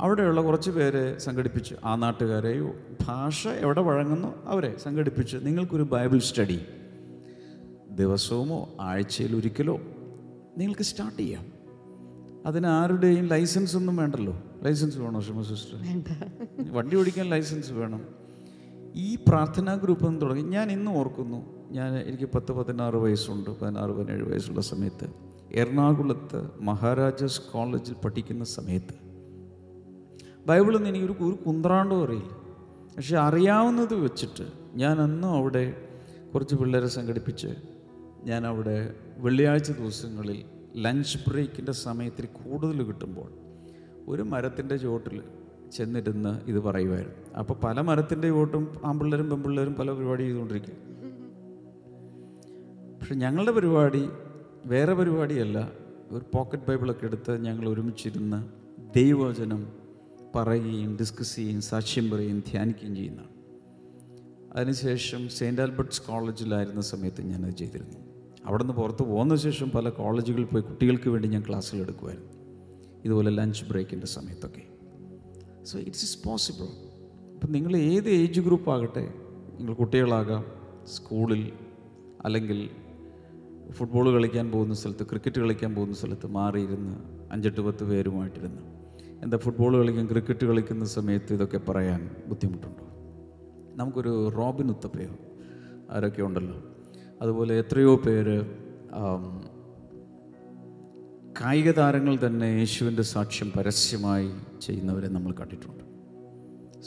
അവിടെയുള്ള 0.00 0.42
കുറച്ച് 0.42 0.70
പേരെ 0.70 1.18
സംഘടിപ്പിച്ച് 1.18 1.74
ആ 1.84 1.94
നാട്ടുകാരെയോ 1.94 2.74
ഭാഷ 3.06 3.48
എവിടെ 3.48 3.80
വഴങ്ങുന്നു 3.80 4.46
അവരെ 4.46 4.78
സംഘടിപ്പിച്ച് 4.78 5.36
നിങ്ങൾക്കൊരു 5.42 5.82
ബൈബിൾ 5.82 6.18
സ്റ്റഡി 6.18 6.60
ദിവസവുമോ 7.90 8.68
ആഴ്ചയിൽ 8.80 9.36
ഒരിക്കലോ 9.36 9.80
നിങ്ങൾക്ക് 10.58 10.82
സ്റ്റാർട്ട് 10.82 11.18
ചെയ്യാം. 11.18 11.46
അതിന് 12.46 12.66
ആരുടെയും 12.66 13.26
ലൈസൻസ് 13.26 13.76
ഒന്നും 13.76 13.96
വേണ്ടല്ലോ. 13.96 14.42
ലൈസൻസ് 14.62 14.98
വേണോ 14.98 15.20
ഷിമ 15.20 15.42
സിസ്റ്റർ? 15.42 15.78
വണ്ടി 16.72 16.96
ഓടിക്കാൻ 16.96 17.30
ലൈസൻസ് 17.30 17.72
വേണം. 17.72 18.21
ഈ 18.94 19.14
പ്രാർത്ഥനാ 19.14 19.74
ഗ്രൂപ്പ് 19.74 20.06
എന്ന് 20.06 20.20
തുടങ്ങി. 20.20 20.42
ഞാൻ 20.42 20.70
ഇന്ന് 20.70 20.90
ഓർക്കുന്നു 20.90 21.70
ഞാൻ 21.70 21.98
എനിക്ക് 21.98 22.24
പത്ത് 22.24 22.52
പതിനാറ് 22.52 22.94
വയസ്സുണ്ട് 22.94 23.60
പതിനാറ് 23.60 23.90
പതിനേഴ് 23.90 24.22
വയസ്സുള്ള 24.22 24.60
സമയത്ത്. 24.60 25.08
എറണാകുളത്ത് 25.52 26.50
മഹാരാജാസ് 26.60 27.40
കോളേജിൽ 27.52 27.94
പഠിക്കുന്ന 27.94 28.44
സമയത്ത്. 28.44 28.94
ബൈബിളൊന്നും 30.46 30.90
എനിക്കൊരു 30.90 31.12
ഒരു 31.12 31.38
കുന്ത്രാണ്ടോ 31.46 32.04
അറിയില്ല. 32.04 32.30
പക്ഷെ 32.96 33.16
അറിയാവുന്നത് 33.16 33.94
വെച്ചിട്ട് 33.94 34.46
ഞാൻ 34.74 35.00
അന്നും 35.00 35.28
അവിടെ 35.28 35.76
കുറച്ച് 36.34 36.54
പിള്ളേരെ 36.54 36.86
സംഘടിപ്പിച്ച് 36.86 37.48
ഞാൻ 38.24 38.46
അവിടെ 38.46 38.94
വെള്ളിയാഴ്ച 39.18 39.72
ദിവസങ്ങളിൽ 39.72 40.44
ലഞ്ച് 40.76 41.18
ബ്രേക്കിന്റെ 41.28 41.72
സമയത്തിൽ 41.72 42.26
കൂടുതൽ 42.26 42.82
കിട്ടുമ്പോൾ 42.82 43.30
ഒരു 44.08 44.22
മരത്തിന്റെ 44.22 44.76
ചുവട്ടിൽ 44.76 45.22
ചെന്നിരുന്ന് 45.72 46.40
ഇത് 46.46 46.60
പറയുമായിരുന്നു. 46.60 47.21
അപ്പോൾ 47.38 47.54
പല 47.54 47.80
മരത്തിന്റെ 47.80 48.30
ഓട്ടും 48.30 48.76
ആമ്പിള്ളേരും 48.84 49.30
പെമ്പിള്ളേരും 49.30 49.74
പല 49.74 49.92
പരിപാടി 49.92 50.22
ചെയ്തുകൊണ്ടിരിക്കും. 50.22 50.92
പക്ഷെ 53.00 53.14
ഞങ്ങളുടെ 53.14 53.50
പരിപാടി 53.50 54.08
വേറെ 54.66 54.94
പരിപാടിയല്ല. 54.94 55.72
ഒരു 56.10 56.24
പോക്കറ്റ് 56.34 56.62
ബൈബിളൊക്കെ 56.62 57.06
എടുത്ത് 57.06 57.44
ഞങ്ങൾ 57.44 57.68
ഒരുമിച്ചിരുന്ന് 57.68 58.44
ദൈവവചനം 58.94 59.72
പറയുകയും 60.34 60.96
ഡിസ്കസ് 61.00 61.36
ചെയ്യുകയും 61.36 61.60
സാക്ഷ്യം 61.60 62.10
പറയുകയും 62.10 62.40
ധ്യാനിക്കുകയും 62.40 62.96
ചെയ്യുന്നതാണ് 62.96 63.32
അതിനുശേഷം 64.52 65.28
സെയിന്റ് 65.28 65.62
ആൽബർട്ട്സ് 65.62 66.02
കോളേജിലായിരുന്ന 66.02 66.80
സമയത്ത് 66.80 67.22
ഞാനത് 67.22 67.50
ചെയ്തിരുന്നു. 67.50 67.98
അവിടെ 68.44 68.62
നിന്ന് 68.62 68.76
പുറത്ത് 68.76 69.02
പോകുന്ന 69.02 69.36
ശേഷം 69.36 69.70
പല 69.70 69.88
കോളേജുകളിൽ 69.88 70.44
പോയി 70.44 70.62
കുട്ടികൾക്ക് 70.62 71.10
വേണ്ടി 71.10 71.28
ഞാൻ 71.28 71.44
ക്ലാസ്സുകൾ 71.48 71.80
എടുക്കുമായിരുന്നു. 71.80 72.32
ഇതുപോലെ 73.04 73.30
ലഞ്ച് 73.30 73.64
ബ്രേക്കിന്റെ 73.64 74.06
സമയത്തൊക്കെ. 74.06 74.62
സോ 75.64 75.78
ഇറ്റ്സ് 75.78 76.04
ഇസ് 76.04 76.24
പോസിബിൾ 76.24 76.91
അപ്പം 77.42 77.54
നിങ്ങൾ 77.54 77.76
ഏത് 77.76 78.08
ഏജ് 78.08 78.40
ഗ്രൂപ്പ് 78.40 78.70
ആകട്ടെ 78.70 79.02
നിങ്ങൾ 79.56 79.72
കുട്ടികളാകാം 79.74 80.42
സ്കൂളിൽ 80.86 81.52
അല്ലെങ്കിൽ 82.24 82.70
ഫുട്ബോൾ 83.70 84.06
കളിക്കാൻ 84.12 84.50
പോകുന്ന 84.50 84.74
സ്ഥലത്ത് 84.74 85.06
ക്രിക്കറ്റ് 85.06 85.40
കളിക്കാൻ 85.40 85.74
പോകുന്ന 85.74 85.94
സ്ഥലത്ത് 85.94 86.26
മാറിയിരുന്ന് 86.26 86.94
അഞ്ചെട്ട് 87.32 87.60
പത്ത് 87.60 87.84
പേരുമായിട്ടിരുന്ന്. 87.84 88.62
എന്താ 89.22 89.36
ഫുട്ബോൾ 89.36 89.72
കളിക്കാൻ 89.78 90.06
ക്രിക്കറ്റ് 90.06 90.46
കളിക്കുന്ന 90.46 90.84
സമയത്ത് 90.84 91.32
ഇതൊക്കെ 91.32 91.58
പറയാൻ 91.58 92.10
ബുദ്ധിമുട്ടുണ്ടോ? 92.26 92.86
നമുക്കൊരു 93.74 94.28
റോബിൻ 94.28 94.70
ഉത്തപ്പയോ 94.70 95.14
ആരൊക്കെ 95.90 96.22
ഉണ്ടല്ലോ. 96.22 96.58
അതുപോലെ 97.22 97.58
എത്രയോ 97.58 97.96
പേര് 97.96 98.38
കായിക 101.40 101.70
താരങ്ങൾ 101.70 102.18
തന്നെ 102.26 102.46
യേശുവിന്റെ 102.46 103.02
സാക്ഷ്യം 103.02 103.52
പരസ്യമായി 103.56 104.30
ചെയ്യുന്നവരെ 104.62 105.08
നമ്മൾ 105.08 105.32
കണ്ടിട്ടുണ്ട്. 105.32 105.84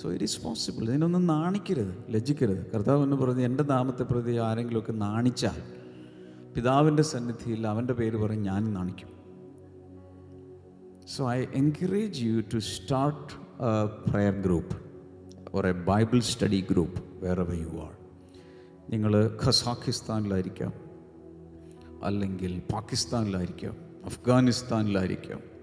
സോ 0.02 0.12
ഇറ്റ് 0.14 0.24
ഈസ് 0.24 0.42
പോസിബിൾ 0.42 0.84
ഇതിനൊന്നും 0.84 1.28
നാണിക്കരുത് 1.28 2.14
ലജ്ജിക്കരുത്. 2.14 2.72
കർത്താവ് 2.72 3.04
എന്ന് 3.04 3.16
പറഞ്ഞ് 3.16 3.42
എന്റെ 3.42 3.64
നാമത്തെ 3.64 4.04
പ്രതി 4.04 4.38
ആരെങ്കിലുമൊക്കെ 4.38 4.92
നാണിച്ചാൽ 4.92 5.60
പിതാവിന്റെ 6.56 7.04
സന്നിധിയിൽ 7.04 7.68
അവന്റെ 7.68 7.94
പേര് 7.94 8.18
പറഞ്ഞ് 8.18 8.46
ഞാൻ 8.46 8.74
നാണിക്കും. 8.74 9.12
So 11.06 11.32
I 11.32 11.46
encourage 11.54 12.24
you 12.24 12.42
to 12.54 12.58
start 12.58 13.34
a 13.64 14.12
prayer 14.12 14.42
group 14.42 14.75
or 15.56 15.68
a 15.68 15.72
Bible 15.72 16.20
study 16.20 16.66
group 16.72 17.02
wherever 17.44 17.58
you 17.58 17.74
are 17.78 17.94
നിങ്ങൾ 18.90 19.14
ഖസാഖിസ്ഥാനിലായിരിക്കാം 19.46 20.74
അല്ലെങ്കിൽ 22.04 22.62
പാകിസ്ഥാനിലായിരിക്കാം 22.74 23.75
അഫ്ഗാനിസ്ഥാനിലായിരിക്കാം 24.06 25.54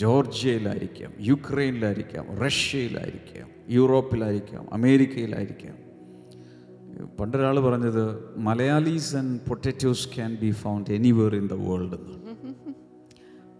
ജോർജിയയിലായിരിക്കാം 0.00 1.12
യുക്രൈനിലായിരിക്കാം 1.20 2.24
റഷ്യയിലായിരിക്കാം 2.36 3.48
യൂറോപ്പിലായിരിക്കാം 3.68 4.74
അമേരിക്കയിലായിരിക്കാം. 4.74 5.76
പണ്ടൊരാൾ 7.20 7.60
പറഞ്ഞത് 7.60 8.04
Malayalees 8.38 9.16
and 9.16 9.40
potatoes 9.48 10.08
can 10.08 10.34
be 10.42 10.50
found 10.50 10.90
anywhere 10.90 11.36
in 11.36 11.46
the 11.46 11.52
world 11.52 11.94
എന്ന് 11.94 12.16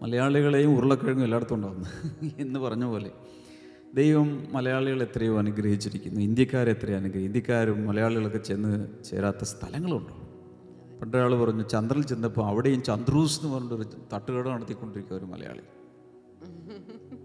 മലയാളികളെയും 0.01 0.77
ഉരുളക്കിഴങ്ങും 0.77 1.23
എല്ലായിടത്തും 1.23 1.55
ഉണ്ടാകുന്നു 1.55 1.89
എന്ന് 2.37 2.59
പറഞ്ഞ 2.59 2.85
പോലെ. 2.85 3.11
ദൈവം 3.93 4.47
മലയാളികൾ 4.51 5.03
എത്രയോ 5.03 5.37
അനുഗ്രഹിച്ചിരിക്കുന്നു. 5.37 6.21
ഇന്ത്യക്കാരെ 6.21 6.71
എത്രയോ 6.71 6.97
അനുഗ്രഹം 6.97 7.25
ഇന്ത്യക്കാരും 7.25 7.87
മലയാളികളൊക്കെ 7.87 8.37
ചെന്ന് 8.37 8.87
ചേരാത്ത 9.03 9.43
സ്ഥലങ്ങളുണ്ട്. 9.43 10.13
പണ്ടൊരാൾ 10.99 11.33
പറഞ്ഞു 11.41 11.63
ചന്ദ്രനിൽ 11.63 12.05
ചെന്നപ്പോൾ 12.05 12.45
അവിടെയും 12.47 12.83
ചന്ദ്രൂസ് 12.83 13.41
എന്ന് 13.41 13.55
പറഞ്ഞിട്ടൊരു 13.55 13.85
തട്ടുകട 14.13 14.47
നടത്തിക്കൊണ്ടിരിക്കുക 14.47 15.17
ഒരു 15.17 15.25
മലയാളി. 15.25 15.65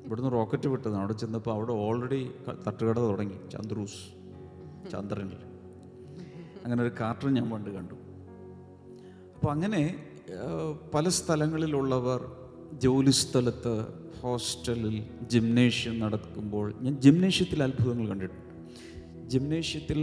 ഇവിടുന്ന് 0.05 0.33
റോക്കറ്റ് 0.33 0.69
വിട്ടതാണ്. 0.69 0.97
അവിടെ 0.97 1.13
ചെന്നപ്പോൾ 1.13 1.51
അവിടെ 1.51 1.73
ഓൾറെഡി 1.73 2.31
തട്ടുകട 2.67 2.99
തുടങ്ങി. 2.99 3.37
ചന്ദ്രൂസ് 3.53 4.01
ചന്ദ്രനിൽ. 4.93 5.37
അങ്ങനെ 6.65 6.83
ഒരു 6.83 6.93
കാർട്ടൺ 7.01 7.35
ഞാൻ 7.35 7.51
പണ്ട് 7.51 7.71
കണ്ടു. 7.71 7.95
അപ്പോൾ 9.37 9.51
അങ്ങനെ 9.51 10.05
പല 10.95 11.09
സ്ഥലങ്ങളിലുള്ളവർ 11.09 12.21
ജോലി 12.73 13.11
സ്ഥലത്ത് 13.11 13.87
ഹോസ്റ്റലിൽ 14.21 15.09
ജിംനേഷ്യം 15.29 15.99
നടക്കുമ്പോൾ 15.99 16.75
ഞാൻ 16.81 17.01
ജിംനേഷ്യത്തിൽ 17.01 17.63
അത്ഭുതങ്ങൾ 17.63 18.09
കണ്ടിട്ടുണ്ട്. 18.09 19.29
ജിംനേഷ്യത്തിൽ 19.31 20.01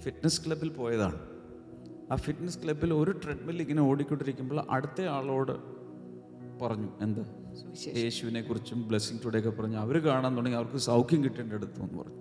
ഫിറ്റ്നസ് 0.00 0.46
ക്ലബിൽ 0.46 0.68
പോയതാണ്. 0.68 1.18
ആ 2.12 2.16
ഫിറ്റ്നസ് 2.16 2.58
ക്ലബിൽ 2.64 2.94
ഒരു 2.94 3.10
ട്രെഡ്മിൽ 3.10 3.60
ഇങ്ങനെ 3.62 3.82
ഓടിക്കൊണ്ടിരിക്കുമ്പോൾ 3.82 4.64
അടുത്ത 4.70 5.02
ആളോട് 5.02 5.52
പറഞ്ഞു 6.62 6.88
എന്ത്? 7.00 7.43
യേശുവിനെ 8.02 8.42
കുറിച്ചും 8.42 8.78
ബ്ലെസ്സിങ് 8.88 9.20
ടുഡേ 9.24 9.38
ഒക്കെ 9.38 9.52
പറഞ്ഞു 9.58 9.78
അവർ 9.84 9.96
കാണാൻ 10.06 10.32
തുടങ്ങി 10.36 10.56
അവർക്ക് 10.56 10.80
സൗഖ്യം 10.90 11.24
കിട്ടേണ്ടടുത്തു 11.24 11.80
എന്ന് 11.86 11.98
പറഞ്ഞു. 12.02 12.20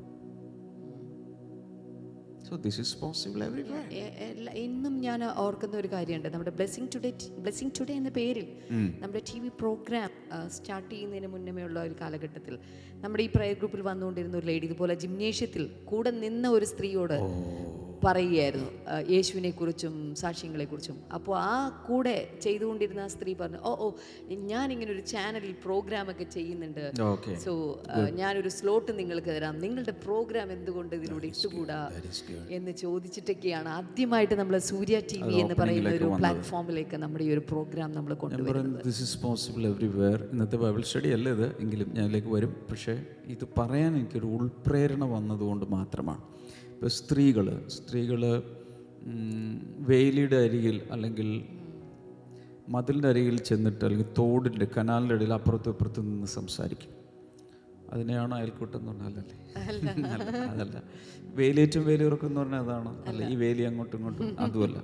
സോ 2.48 2.56
ദിസ് 2.56 2.80
ഈസ് 2.82 2.96
പോസിബിൾ 3.02 3.42
ഇന്നും 4.66 4.96
ഞാൻ 5.02 5.20
ഓർക്കുന്ന 5.44 5.75
ഒരു 5.78 5.90
കാര്യമുണ്ട്. 5.94 6.30
നമ്മുടെ 6.30 6.52
ബ്ലെസ്സിങ് 6.52 6.90
ടുഡേ 6.96 7.12
ബ്ലെസ്സിങ് 7.40 7.72
ടുഡേ 7.80 7.94
എന്ന 7.94 8.10
പേരിൽ 8.10 8.48
നമ്മുടെ 9.02 9.22
ടി 9.34 9.40
വി 9.40 9.52
പ്രോഗ്രാം 9.62 10.10
സ്റ്റാർട്ട് 10.48 10.92
ചെയ്യുന്നതിന് 10.96 11.28
മുന്നമേ 11.28 11.63
ഉള്ള 11.63 11.80
ഒരു 11.80 11.96
കാലഘട്ടത്തിൽ 12.02 12.60
നമ്മുടെ 13.04 13.24
ഈ 13.24 13.30
പ്രയർ 13.36 13.54
ഗ്രൂപ്പിൽ 13.54 13.82
വന്നുകൊണ്ടിരുന്ന 13.82 14.38
ഒരു 14.38 14.46
ലേഡി 14.46 14.66
ഇതുപോലെ 14.66 14.96
ജിംനേഷ്യത്തിൽ 14.96 15.66
കൂടെ 15.92 16.12
നിന്ന 16.25 16.50
ഒരു 16.50 16.66
സ്ത്രീയോട് 16.66 17.18
പറയുകയായിരുന്നു. 18.05 18.69
യേശുവിനെക്കുറിച്ചും 19.13 19.22
യേശുവിനെ 19.33 19.50
കുറിച്ചും 19.60 19.93
സാക്ഷ്യങ്ങളെ 20.22 20.65
കുറിച്ചും 20.72 20.98
അപ്പോൾ 21.15 21.36
ആ 21.39 21.53
കൂടെ 21.88 22.13
ചെയ്തുകൊണ്ടിരുന്ന 22.45 23.01
ആ 23.05 23.10
സ്ത്രീ 23.13 23.31
പറഞ്ഞു 23.41 23.60
ഓ 23.69 23.72
ഓ 23.86 23.88
ഞാനിങ്ങനെ 24.51 24.91
ഒരു 24.95 25.03
ചാനലിൽ 25.12 25.53
പ്രോഗ്രാം 25.65 26.05
ഒക്കെ 26.12 26.25
ചെയ്യുന്നുണ്ട്. 26.36 26.83
സോ 27.45 27.51
ഞാനൊരു 28.19 28.51
സ്ലോട്ട് 28.57 28.91
നിങ്ങൾക്ക് 29.00 29.31
തരാം. 29.38 29.55
നിങ്ങളുടെ 29.65 29.93
പ്രോഗ്രാം 30.05 30.48
എന്തുകൊണ്ട് 30.55 30.93
ഇതിലൂടെ 31.00 31.27
ഇട്ടുകൂടാ? 31.31 31.79
എന്ന് 32.57 32.74
ചോദിച്ചിട്ടൊക്കെയാണ് 32.83 33.69
ആദ്യമായിട്ട് 33.77 34.36
നമ്മൾ 34.41 34.57
സൂര്യ 34.72 35.00
ടി 35.12 35.19
വി 35.27 35.36
എന്ന് 35.43 35.57
പറയുന്ന 35.62 35.95
ഒരു 36.00 36.10
പ്ലാറ്റ്ഫോമിലേക്ക് 36.19 37.00
നമ്മുടെ 37.03 37.25
ഈ 37.29 37.31
ഒരു 37.38 37.43
പ്രോഗ്രാം 37.51 37.89
നമ്മൾ 37.98 38.13
ഞാൻ 38.13 38.22
കൊണ്ടുവരും 38.24 38.51
പറയുന്നത് 38.51 38.86
ദിസ് 38.89 39.03
ഇസ് 39.07 39.17
പോസിബിൾ 39.25 39.63
എവറിവെയർ 39.72 40.19
ഇന്നത്തെ 40.33 40.60
ബൈബിൾ 40.65 40.83
സ്റ്റഡി 40.91 41.12
അല്ല 41.17 41.29
ഇത്. 41.38 41.48
എങ്കിലും 41.63 41.89
ഞാനിലേക്ക് 42.00 42.31
വരും. 42.36 42.53
പക്ഷേ 42.72 42.95
ഇത് 43.36 43.45
പറയാൻ 43.57 43.91
എനിക്കൊരു 44.00 44.29
ഉൾപ്രേരണ 44.38 45.03
വന്നതുകൊണ്ട് 45.15 45.65
മാത്രമാണ്. 45.77 46.24
ഇപ്പോൾ 46.74 46.92
സ്ത്രീകൾ 47.00 47.48
സ്ത്രീകൾ 47.68 48.22
വേലിയുടെ 49.92 50.36
അരികിൽ 50.36 50.77
അല്ലെങ്കിൽ 50.92 51.30
മതിലിന്റെ 52.70 53.08
അരികിൽ 53.10 53.38
ചെന്നിട്ട് 53.38 53.84
അല്ലെങ്കിൽ 53.86 54.10
തോടിന്റെ 54.18 54.68
കനാലിന്റെ 54.77 55.15
ഇടയിൽ 55.15 55.34
അപ്പുറത്തും 55.34 55.72
ഇപ്പുറത്തും 55.72 56.06
നിന്ന് 56.10 56.27
സംസാരിക്കും. 56.27 56.92
അതിനെയാണ് 57.94 58.34
അയൽക്കൂട്ടം 58.36 58.77
എന്ന് 58.80 58.92
പറഞ്ഞാലല്ലേ 58.92 59.38
അല്ല, 59.72 59.89
അതല്ല. 60.51 60.77
വേലിയേറ്റം 61.39 61.84
വേലിയുറക്കം 61.86 62.27
എന്ന് 62.27 62.39
പറഞ്ഞാൽ 62.42 62.62
അതാണ്. 62.65 62.92
അല്ല 63.10 63.27
ഈ 63.30 63.36
വേലി 63.36 63.63
അങ്ങോട്ടും 63.70 63.98
ഇങ്ങോട്ടും 63.98 64.39
അതുമല്ല. 64.39 64.77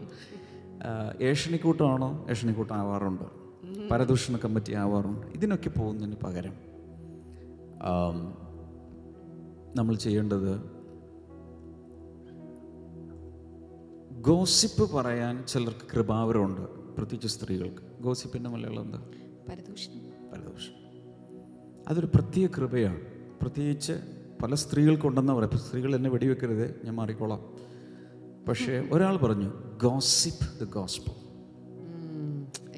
ഏഷണിക്കൂട്ടമാണോ 1.29 2.10
ഏഷണിക്കൂട്ടം 2.31 2.75
ആവാറുണ്ട് 2.75 3.25
പരദൂഷണ 3.91 4.38
കമ്മിറ്റി 4.43 4.74
ആവാറുണ്ട്. 4.74 5.25
ഇതിനൊക്കെ 5.38 5.69
പോകുന്നതിന് 5.69 6.17
പകരം 6.25 6.55
നമ്മൾ 9.77 9.96
ചെയ്യേണ്ടത് 9.96 10.78
ഗോസിപ്പ് 14.21 14.91
പറയാൻ 14.91 15.45
ചിലർക്ക് 15.47 15.91
കൃപാവരമുണ്ട് 15.93 16.61
പ്രത്യേകിച്ച് 16.95 17.27
സ്ത്രീകൾക്ക്. 17.27 18.01
ഗോസിപ്പിന്റെ 18.01 18.49
മലയാളം 18.49 18.83
എന്താ? 18.83 18.97
പരദൂഷണം. 19.49 20.31
പരദൂഷണം. 20.31 20.79
അതൊരു 21.88 22.05
പ്രത്യേക 22.05 22.49
കൃപയാണ്. 22.57 23.01
പ്രത്യേകിച്ച് 23.41 23.93
പല 24.43 24.55
സ്ത്രീകൾക്കുണ്ടെന്ന് 24.55 25.33
പറയാം 25.33 25.49
ഇപ്പം 25.51 25.65
സ്ത്രീകൾ 25.65 25.95
എന്നെ 25.95 26.09
വെടിവെക്കരുത് 26.09 26.85
ഞാൻ 26.85 26.95
മാറിക്കോളാം. 26.95 27.55
പക്ഷേ 28.49 28.79
ഒരാൾ 28.91 29.17
പറഞ്ഞു 29.17 29.51
ഗോസിപ്പ് 29.83 30.65
ദ 30.65 30.69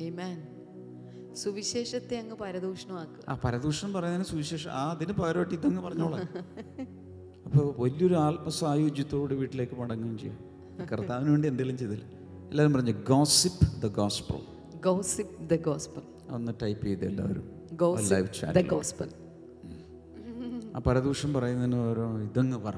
Amen. 0.08 1.34
സുവിശേഷത്തെ 1.34 2.18
അങ്ങ് 2.18 2.36
പരദൂഷണമാക്കുക. 2.36 3.20
ആ 3.30 3.40
പരദൂഷണം 3.44 3.94
പറയുന്നതിന് 3.94 4.26
സുവിശേഷം 4.26 4.72
ആ 4.72 4.92
അതിന് 4.92 5.14
പകരമായിട്ട് 5.14 5.54
ഇതങ്ങ് 5.54 5.82
പറഞ്ഞോളാം. 5.82 6.22
അപ്പോൾ 7.46 7.82
വലിയൊരു 7.82 8.14
ആത്മസായുജ്യത്തോട് 8.14 9.34
വീട്ടിലേക്ക് 9.34 9.74
മടങ്ങുകയും 9.74 10.18
ചെയ്യും. 10.18 10.51
കർത്താവിന് 10.92 11.30
വേണ്ടി 11.30 11.48
എന്തെങ്കിലും 11.48 11.78
ചെയ്തില്ല 11.78 12.06
എല്ലാവരും 12.52 12.74
പറഞ്ഞു 12.74 12.94
gossip 13.10 13.66
the 13.82 13.88
gospel 14.00 14.42
gossip 14.80 15.36
the 15.50 15.56
gospel 15.62 16.04
ഒന്ന് 16.30 16.52
ടൈപ്പ് 16.62 16.86
ചെയ്ത് 16.86 17.06
എല്ലാവരും. 17.06 17.46
ലൈവ് 18.12 18.28
ചാറ്റ് 18.40 18.64
ഗോസ്പൽ 18.68 19.10
ആ 20.76 20.80
പരദൂഷം 20.80 21.34
പറയുന്നതിന് 21.34 21.76
ഓരോ 21.88 22.06
ഇതങ്ങ് 22.28 22.58
പറ. 22.58 22.76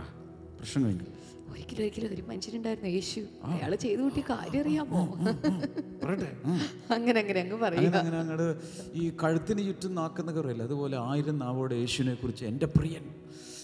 പ്രശ്നം 0.59 0.83
കഴിഞ്ഞു. 0.85 1.07
ഒരിക്കലും 1.51 1.81
ഒരിക്കലും 1.83 2.13
ഒരു 2.13 2.23
മനുഷ്യനുണ്ടായിരുന്നു 2.29 2.89
യേശു. 2.89 3.21
അയാൾ 3.45 3.75
ചെയ്തു 3.75 4.01
കൂട്ടിയ 4.01 4.23
കാര്യം 4.29 4.61
അറിയാമോ? 4.61 5.01
അങ്ങനെ 6.95 7.19
അങ്ങനെ 7.19 7.39
അങ്ങ് 7.39 7.57
പറയുക. 7.63 7.95
അങ്ങനെ 7.97 8.17
അങ്ങോട്ട് 8.19 8.47
ഈ 8.93 9.03
കഴുത്തിന് 9.23 9.61
ചുറ്റും 9.67 9.93
നാക്കുന്ന 9.95 10.31
പറയില്ല? 10.39 10.63
അതുപോലെ 10.63 10.97
ആയിരം 11.09 11.37
നാവോടെ 11.37 11.75
യേശുവിനെ 11.75 12.15
കുറിച്ച് 12.15 12.45
എന്റെ 12.45 12.65
പ്രിയൻ 12.77 13.05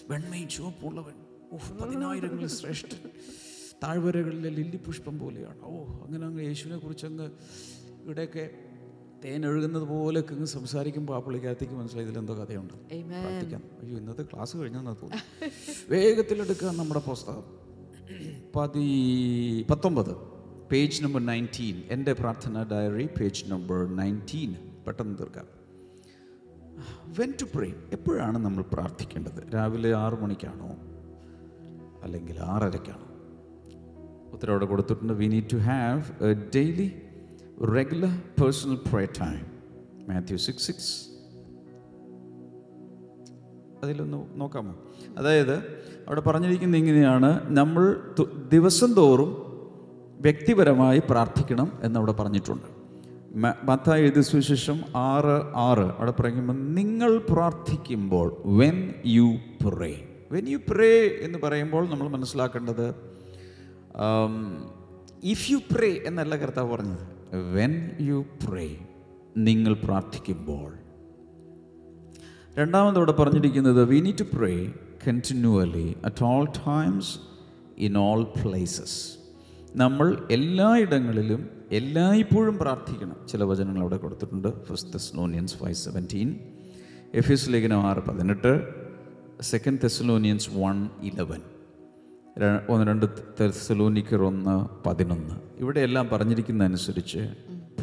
വെണ്മയും 0.09 0.47
ചുവപ്പുള്ളവൻ 0.47 1.15
പതിനായിരങ്ങളിൽ 1.79 2.51
ശ്രേഷ്ഠൻ. 2.57 2.99
താഴ്വരകളിലെ 3.83 4.49
ലില്ലി 4.49 4.77
പുഷ്പം 4.77 5.19
പോലെയാണ്. 5.19 5.61
ഓ 5.61 5.83
അങ്ങനെ 6.05 6.25
അങ്ങ് 6.25 6.43
യേശുവിനെ 6.43 6.77
കുറിച്ച് 6.77 7.05
അങ്ങ് 7.05 7.29
ഇവിടെയൊക്കെ 8.03 8.49
തേൻ 9.25 9.45
ഒഴുകുന്നത് 9.45 9.83
പോലെയൊക്കെ 9.83 10.33
അങ്ങ് 10.33 10.47
സംസാരിക്കുമ്പോൾ 10.47 11.15
ആ 11.15 11.19
പുള്ളിക്കകത്തേക്ക് 11.19 11.73
മനസ്സിലായി 11.73 12.07
ഇതിലെന്തോ 12.07 12.33
കഥയുണ്ട്. 12.33 12.73
പ്രാർത്ഥിക്കാം. 12.73 13.63
അയ്യോ 13.81 13.97
ഇന്നത്തെ 13.97 14.23
ക്ലാസ് 14.23 14.57
കഴിഞ്ഞാൽ 14.57 14.83
തോന്നുന്നു. 14.83 15.49
വേഗത്തിലെടുക്കുക 15.89 16.67
നമ്മുടെ 16.67 16.99
പുസ്തകം. 16.99 17.43
പതി 18.55 19.65
പത്തൊമ്പത് 19.69 20.15
പേജ് 20.71 21.03
നമ്പർ 21.03 21.25
നയന്റീൻ. 21.25 21.83
എന്റെ 21.89 22.13
പ്രാർത്ഥന 22.13 22.63
ഡയറി 22.63 23.09
പേജ് 23.19 23.43
നമ്പർ 23.47 23.95
നയന്റീൻ. 23.95 24.55
പെട്ടെന്ന് 24.87 25.19
തീർക്കാം. 25.19 25.45
വെൻ 27.19 27.33
ടു 27.41 27.57
പ്രേ 27.57 27.73
എപ്പോഴാണ് 27.91 28.37
നമ്മൾ 28.37 28.63
പ്രാർത്ഥിക്കേണ്ടത്? 28.63 29.53
രാവിലെ 29.53 29.95
ആറു 29.95 30.15
മണിക്കാണോ? 30.15 30.69
അല്ലെങ്കിൽ 32.03 32.39
ആറരയ്ക്കാണോ? 32.39 33.08
ഉത്തരവ് 34.33 34.51
അവിടെ 34.51 34.65
കൊടുത്തിട്ടുണ്ട്. 34.65 35.13
We 35.13 35.27
need 35.27 35.43
to 35.53 35.57
have 35.57 36.23
a 36.23 36.33
daily 36.55 36.91
regular 37.75 38.17
personal 38.41 38.75
pray 38.75 39.05
time 39.05 39.45
Matthew 40.09 40.37
six 40.37 40.67
six 40.67 41.09
അതിലൊന്ന് 43.83 44.25
നോക്കാമോ? 44.35 44.75
അതായത് 45.17 45.55
അവിടെ 46.07 46.21
പറഞ്ഞിരിക്കുന്നത് 46.21 46.81
ഇങ്ങനെയാണ്. 46.81 47.57
നമ്മൾ 47.57 47.97
ദിവസം 48.51 48.93
തോറും 48.93 49.31
വ്യക്തിപരമായി 50.21 51.01
പ്രാർത്ഥിക്കണം 51.09 51.71
എന്നവിടെ 51.83 52.11
പറഞ്ഞിട്ടുണ്ട്. 52.11 52.79
മത്തായി 53.63 54.01
എഴുതിയ 54.01 54.21
സുവിശേഷം 54.21 54.79
ആറ് 54.95 55.35
ആറ്. 55.55 55.85
അവിടെ 55.99 56.13
പറയുമ്പോൾ 56.19 56.53
നിങ്ങൾ 56.53 57.17
പ്രാർത്ഥിക്കുമ്പോൾ 57.17 58.37
when 58.45 58.93
you 59.05 59.37
pray 59.67 60.07
when 60.31 60.49
you 60.49 60.57
pray 60.57 61.19
എന്ന് 61.21 61.39
പറയുമ്പോൾ 61.43 61.89
നമ്മൾ 61.89 62.07
മനസ്സിലാക്കേണ്ടത് 62.09 63.08
ഇഫ് 65.23 65.51
യു 65.51 65.57
പ്രേ 65.57 66.01
എന്നല്ല 66.05 66.35
കർത്താവ് 66.35 66.71
പറഞ്ഞത്. 66.75 67.05
വെൻ 67.35 67.91
യു 67.99 68.25
പ്രേ 68.47 68.77
നിങ്ങൾ 69.37 69.73
പ്രാർത്ഥിക്കുമ്പോൾ. 69.73 70.73
രണ്ടാമത് 72.59 72.97
ഇവിടെ 72.97 73.11
പറഞ്ഞിരിക്കുന്നത് 73.11 73.85
we 73.85 73.99
need 73.99 74.11
to 74.11 74.37
pray 74.37 74.73
continually 75.07 75.95
at 76.05 76.23
all 76.23 76.45
times 76.45 77.19
in 77.77 77.97
all 77.97 78.23
places 78.23 79.19
നമ്മൾ 79.75 80.27
എല്ലായിടങ്ങളിലും 80.31 81.49
എല്ലായ്പ്പോഴും 81.71 82.57
പ്രാർത്ഥിക്കണം. 82.57 83.15
ചില 83.27 83.43
വചനങ്ങൾ 83.43 83.81
അവിടെ 83.81 83.97
കൊടുത്തിട്ടുണ്ട്. 83.97 84.65
First 84.65 84.93
Thessalonians 84.93 85.55
five 85.55 85.73
seventeen 85.73 86.39
F 87.13 87.31
S 87.31 87.49
ലേഖനം 87.49 87.81
ആറ് 87.81 87.97
പതിനെട്ട്. 87.97 88.63
സെക്കൻഡ് 89.41 89.79
തെസ്ലോണിയൻസ് 89.83 90.49
വൺ 90.49 90.89
ഇലവൻ 91.01 91.41
ഒന്ന് 92.69 92.87
രണ്ട് 92.87 93.05
തെസ്സലോനിക്കർ 93.39 94.21
ഒന്ന് 94.21 94.87
പതിനൊന്ന്. 94.87 95.35
ഇവിടെ 95.59 95.79
എല്ലാം 95.79 96.09
പറഞ്ഞിരിക്കുന്ന 96.11 96.63
അനുസരിച്ച് 96.63 97.29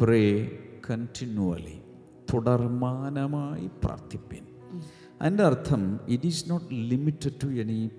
പ്രേ 0.01 0.51
കണ്ടിന്യൂവലി 0.89 1.79
തുടർമാനമായി 2.33 3.69
പ്രാർത്ഥിപ്പിൻ. 3.83 4.37
അതിന്റെ 5.21 5.43
അർത്ഥം 5.43 5.99
it 6.07 6.25
is 6.25 6.49
not 6.49 6.65
limited 6.73 7.31
to 7.43 7.47
any 7.47 7.89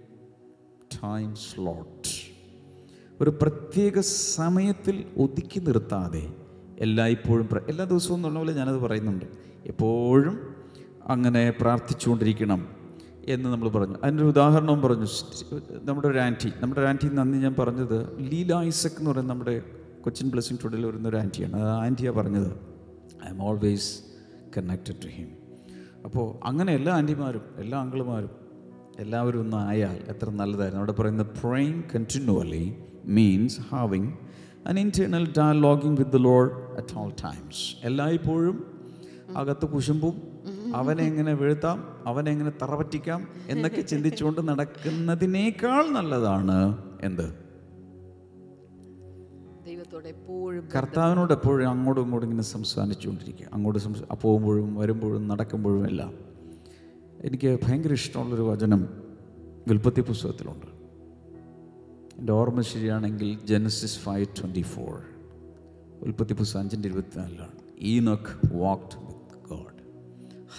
time 1.05 1.35
slot 1.35 2.29
ഒരു 3.21 3.31
പ്രത്യേക 3.31 4.01
സമയത്തിൽ 4.01 5.05
ഒതുക്കി 5.17 5.61
നിർത്താതെ 5.61 6.33
എല്ലായ്പ്പോഴും 6.79 7.49
എല്ലാ 7.69 7.85
ദിവസവും 7.85 8.17
എന്നുള്ള 8.17 8.39
പോലെ 8.39 8.53
ഞാനത് 8.53 8.77
പറയുന്നുണ്ട്. 8.77 9.25
എപ്പോഴും 9.67 10.57
അങ്ങനെ 11.07 11.51
പ്രാർത്ഥിച്ചുകൊണ്ടിരിക്കണം. 11.51 12.78
എന്ന് 13.29 13.49
നമ്മൾ 13.49 13.69
പറഞ്ഞു. 13.69 13.97
അതിന്റെ 14.05 14.25
ഉദാഹരണവും 14.25 14.83
പറഞ്ഞു. 14.83 15.07
നമ്മുടെ 15.83 16.09
ഒരു 16.09 16.19
ആന്റി. 16.19 16.53
നമ്മുടെ 16.61 16.81
ഒരു 16.81 16.89
ആന്റി 16.89 17.09
നന്ദി 17.15 17.39
ഞാൻ 17.39 17.55
പറഞ്ഞത് 17.59 18.19
ലീല 18.19 18.55
ഐസക് 18.55 18.91
എന്ന് 18.99 19.11
പറയുന്ന 19.11 19.33
നമ്മുടെ 19.33 19.63
കൊച്ചിൻ 20.05 20.31
ബ്ലസ്സിംഗ് 20.31 20.65
ടുഡിൽ 20.65 20.87
വരുന്ന 20.87 21.09
ഒരു 21.09 21.17
ആന്റിയാണ്. 21.17 21.57
അത് 21.57 21.71
ആന്റിയാണ് 21.71 22.17
പറഞ്ഞത്. 22.17 22.53
I 23.27 23.29
am 23.29 23.43
always 23.43 23.99
connected 24.57 24.95
to 25.05 25.09
him. 25.09 25.29
അപ്പോൾ 26.05 26.47
അങ്ങനെ 26.47 26.75
എല്ലാ 26.75 26.95
ആന്റിമാരും 26.95 27.43
എല്ലാ 27.57 27.81
അങ്കിളുമാരും 27.81 28.31
എല്ലാവരും 28.99 29.41
ഒന്ന് 29.41 29.57
ആയാൽ 29.57 30.01
എത്ര 30.09 30.31
നല്ലതായിരുന്നു. 30.31 30.79
അവിടെ 30.79 30.93
പറയുന്നത് 30.93 31.27
praying 31.27 31.83
continually 31.95 32.75
means 33.05 33.61
having 33.61 34.13
an 34.67 34.79
internal 34.79 35.33
dialoguing 35.39 35.97
with 35.97 36.11
the 36.11 36.17
Lord 36.17 36.51
at 36.53 36.99
all 36.99 37.09
times 37.09 37.77
എല്ലായ്പ്പോഴും 37.85 38.65
അകത്ത് 39.37 39.67
കുശുമ്പും 39.67 40.38
അവനെ 40.75 41.05
എങ്ങനെ 41.05 41.35
വീഴ്ത്താം? 41.35 42.03
അവനെ 42.07 42.31
എങ്ങനെ 42.31 42.51
തറപറ്റിക്കാം? 42.51 43.29
എന്നൊക്കെ 43.47 43.81
ചിന്തിച്ചുകൊണ്ട് 43.81 44.49
നടക്കുന്നതിനേക്കാൾ 44.49 45.91
നല്ലതാണ് 45.91 46.79
എന്ത്? 47.03 47.49
കർത്താവിനോട് 50.75 51.33
എപ്പോഴും 51.33 51.69
അങ്ങോട്ടും 51.69 52.03
ഇങ്ങോട്ടും 52.03 52.29
ഇങ്ങനെ 52.29 52.43
സംസാരിച്ചുകൊണ്ടിരിക്കുക. 52.43 53.47
അങ്ങോട്ട് 53.53 53.79
സംസാ 53.79 54.17
പോകുമ്പോഴും 54.23 54.75
വരുമ്പോഴും 54.75 55.29
നടക്കുമ്പോഴും 55.29 55.87
എല്ലാം. 55.87 56.15
എനിക്ക് 57.21 57.59
ഭയങ്കര 57.65 57.93
ഇഷ്ടമുള്ളൊരു 57.93 58.43
വചനം 58.43 58.89
വിൽപ്പത്തി 59.69 60.01
പുസ്തകത്തിലുണ്ട്. 60.01 60.67
എന്റെ 62.19 62.33
ഓർമ്മ 62.33 62.61
ശരിയാണെങ്കിൽ 62.61 63.47
ജനസിസ് 63.47 63.99
ഫൈവ് 63.99 64.27
ട്വന്റി 64.27 64.63
ഫോർ. 64.63 64.99
ഉൽപ്പത്തി 66.01 66.33
പുസ്തകം 66.33 66.61
അഞ്ചിന്റെ 66.61 66.89
ഇരുപത്തിനാലിലാണ്. 66.89 67.53
ഈനോക്ക് 67.79 68.53
വാക്ട് 68.55 69.08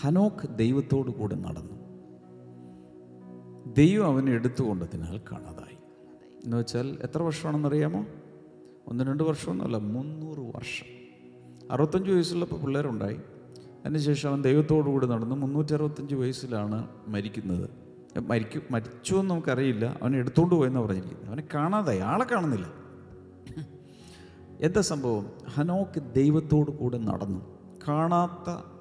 ഹനോക്ക് 0.02 0.58
ദൈവത്തോടു 0.58 1.12
കൂടെ 1.12 1.36
നടന്നു. 1.36 1.80
ദൈവം 3.74 4.06
അവനെ 4.06 4.32
എടുത്തുകൊണ്ടതിനാൽ 4.32 5.18
കാണാതായി. 5.18 5.78
എന്ന് 6.44 6.58
വെച്ചാൽ 6.58 6.98
എത്ര 7.04 7.22
വർഷമാണെന്നറിയാമോ? 7.22 8.06
ഒന്ന് 8.88 9.04
രണ്ട് 9.04 9.24
വർഷമൊന്നുമല്ല 9.24 9.78
മുന്നൂറ് 9.78 10.40
വർഷം. 10.40 11.00
അറുപത്തഞ്ച് 11.72 12.12
വയസ്സുള്ളപ്പോൾ 12.12 12.56
പിള്ളേരുണ്ടായി. 12.56 13.18
അതിനുശേഷം 13.86 14.30
അവൻ 14.30 14.42
ദൈവത്തോടു 14.42 14.90
കൂടെ 14.90 15.08
നടന്നു. 15.08 15.36
മുന്നൂറ്റി 15.36 15.74
അറുപത്തഞ്ച് 15.74 16.16
വയസ്സിലാണ് 16.16 16.88
മരിക്കുന്നത്. 17.08 17.70
മരിക്കും 18.20 18.62
മരിച്ചു 18.72 19.16
എന്ന് 19.16 19.30
നമുക്കറിയില്ല. 19.30 20.00
അവനെ 20.02 20.18
എടുത്തുകൊണ്ട് 20.18 20.56
പോയെന്ന് 20.56 20.80
പറഞ്ഞിരിക്കുന്നത്. 20.80 21.28
അവനെ 21.28 21.44
കാണാതായി. 21.54 22.00
ആളെ 22.00 22.26
കാണുന്നില്ല. 22.26 22.74
എന്താ 24.62 24.82
സംഭവം? 24.82 25.26
ഹനോക്ക് 25.48 26.14
ദൈവത്തോടു 26.14 26.72
കൂടെ 26.72 26.98
നടന്നു. 26.98 27.58
കാണാത്ത 27.88 28.79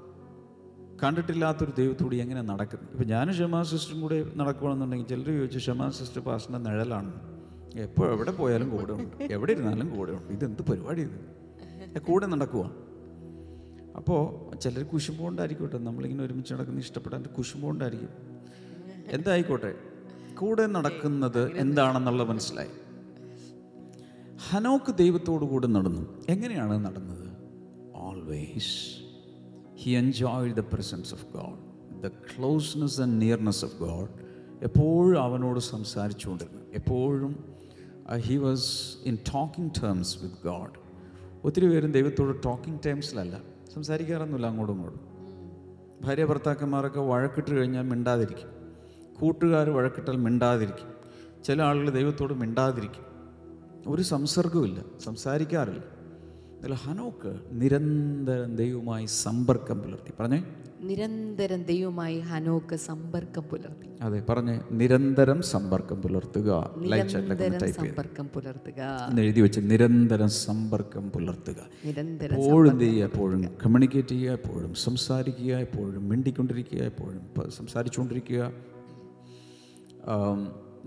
കണ്ടിട്ടില്ലാത്തൊരു 1.03 1.73
ദൈവത്തോട് 1.79 2.15
എങ്ങനെ 2.15 2.43
നടക്കുന്നു? 2.43 2.91
ഇപ്പം 2.91 3.07
ഞാനും 3.07 3.35
ഷമാ 3.35 3.63
സിസ്റ്ററും 3.63 4.01
കൂടെ 4.01 4.33
നടക്കുകയാണെന്നുണ്ടെങ്കിൽ 4.37 5.07
ചിലർ 5.07 5.37
ചോദിച്ചു 5.37 5.59
ഷമാ 5.59 5.91
സിസ്റ്റർ 5.91 6.21
പാസിന്റെ 6.21 6.59
നിഴലാണ്. 6.59 7.13
എപ്പോൾ 7.77 8.13
എവിടെ 8.13 8.31
പോയാലും 8.31 8.71
കൂടെ 8.71 8.93
ഉണ്ട്. 8.93 9.25
എവിടെ 9.25 9.53
ഇരുന്നാലും 9.53 9.97
കൂടെ 9.97 10.13
ഉണ്ട്. 10.13 10.33
ഇതെന്ത് 10.33 10.63
പരിപാടി 10.63 11.03
ഇത്? 11.03 11.99
കൂടെ 11.99 12.27
നടക്കുക 12.27 12.71
അപ്പോൾ 13.97 14.55
ചിലർ 14.57 14.83
കുശുമ്പോണ്ടായിരിക്കട്ടെ. 14.83 15.79
നമ്മളിങ്ങനെ 15.79 16.25
ഒരുമിച്ച് 16.25 16.55
നടക്കുന്ന 16.55 16.81
ഇഷ്ടപ്പെടാൻ 16.81 17.23
കുശുമ്പോണ്ടായിരിക്കും. 17.23 18.09
എന്തായിക്കോട്ടെ? 19.11 19.75
കൂടെ 20.41 20.67
നടക്കുന്നത് 20.67 21.53
എന്താണെന്നുള്ള 21.53 22.23
മനസ്സിലായി. 22.23 22.69
ഹനോക്ക് 24.51 24.95
ദൈവത്തോടു 24.99 25.45
കൂടെ 25.45 25.67
നടന്നു. 25.67 26.23
എങ്ങനെയാണ് 26.29 26.85
നടന്നത്? 26.85 27.37
Always 27.95 28.98
he 29.79 29.91
enjoy 29.91 30.55
the 30.55 30.61
presence 30.61 31.15
of 31.15 31.27
God 31.33 31.69
the 32.03 32.09
closeness 32.09 33.01
and 33.01 33.23
nearness 33.23 33.65
of 33.65 33.77
God 33.77 34.09
എപ്പോഴും 34.63 35.23
അവനോട് 35.23 35.61
സംസാരിച്ചുകൊണ്ടിരുന്നു. 35.61 36.63
എപ്പോഴും 36.75 37.45
he 38.17 38.37
was 38.37 38.97
in 39.05 39.19
talking 39.35 39.83
terms 39.83 40.23
with 40.23 40.35
God 40.45 40.71
ഒത്തിരി 41.45 41.69
പേരും 41.69 41.93
ദൈവത്തോട് 41.93 42.43
ടോക്കിംഗ് 42.45 42.81
ടേംസിലല്ല 42.87 43.41
സംസാരിക്കാറൊന്നുമില്ല 43.75 44.47
അങ്ങോട്ടും 44.47 44.75
ഇങ്ങോട്ടും. 44.75 45.01
ഭാര്യ 46.01 46.25
ഭർത്താക്കന്മാരൊക്കെ 46.25 47.01
വഴക്കിട്ട് 47.01 47.51
കഴിഞ്ഞാൽ 47.51 47.83
മിണ്ടാതിരിക്കും. 47.83 48.49
കൂട്ടുകാർ 49.21 49.71
വഴക്കിട്ടാൽ 49.71 50.17
മിണ്ടാതിരിക്കും. 50.17 50.93
ചില 51.45 51.63
ആളുകൾ 51.63 51.91
ദൈവത്തോട് 51.91 52.35
മിണ്ടാതിരിക്കും. 52.35 53.05
ഒരു 53.87 54.03
സംസർഗമില്ല 54.03 54.83
സംസാരിക്കാറില്ല. 55.05 55.98
എന്നാൽ 56.59 56.73
ഹനോക്ക് 56.73 57.41
നിരന്തരം 57.51 58.57
ദൈവമായി 58.57 59.07
സമ്പർക്കം 59.07 59.81
പുലർത്തി. 59.81 60.13
പറഞ്ഞേ? 60.21 60.45
നിരന്തരം 60.81 61.63
ദൈവമായി 61.63 62.19
ഹനോക്ക് 62.19 62.77
സമ്പർക്കം 62.77 63.43
പുലർത്തി. 63.43 63.89
അതെ 64.01 64.25
പറഞ്ഞേ 64.29 64.61
നിരന്തരം 64.71 65.43
സമ്പർക്കം 65.43 66.03
പുലർത്തുക. 66.03 66.51
സമ്പർക്കം 67.71 68.27
പുലർത്തുക. 68.29 68.83
എഴുതി 69.21 69.41
വെച്ച് 69.41 69.61
നിരന്തരം 69.61 70.29
സമ്പർക്കം 70.29 71.11
പുലർത്തുക. 71.11 71.61
എപ്പോഴും 72.33 72.79
ചെയ്യുക 72.81 73.05
എപ്പോഴും 73.05 73.43
കമ്മ്യൂണിക്കേറ്റ് 73.43 74.09
ചെയ്യുക 74.09 74.33
എപ്പോഴും 74.33 74.75
സംസാരിക്കുക 74.75 75.55
എപ്പോഴും 75.57 76.09
മിണ്ടിക്കൊണ്ടിരിക്കുക 76.09 76.79
എപ്പോഴും 76.79 77.51
സംസാരിച്ചുകൊണ്ടിരിക്കുക. 77.51 78.53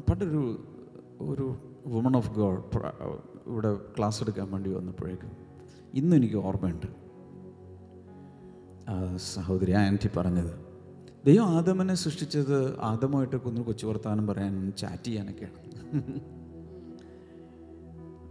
പണ്ടൊരു 0.09 0.43
ഒരു 1.21 1.55
വുമൺ 1.87 2.15
ഓഫ് 2.15 2.31
ഗോഡ് 2.31 2.63
ഇവിടെ 3.47 3.75
ക്ലാസ് 3.97 4.23
എടുക്കാൻ 4.23 4.51
വേണ്ടി 4.51 4.69
വന്നപ്പോഴേക്കും 4.69 5.50
ഇന്നും 5.93 6.15
എനിക്ക് 6.17 6.35
ഓർമ്മയുണ്ട് 6.35 6.89
സഹോദരി 9.15 9.71
ആന്റി 9.71 10.09
പറഞ്ഞത് 10.17 10.53
ദൈവം 11.25 11.45
ആദമനെ 11.45 11.93
സൃഷ്ടിച്ചത് 11.93 12.79
ആദമായിട്ട് 12.79 13.35
ഒന്ന് 13.35 13.61
കൊച്ചു 13.61 13.85
വർത്താനം 13.87 14.27
പറയാനും 14.27 14.75
ചാറ്റ് 14.75 15.03
ചെയ്യാനൊക്കെയാണ്. 15.03 15.59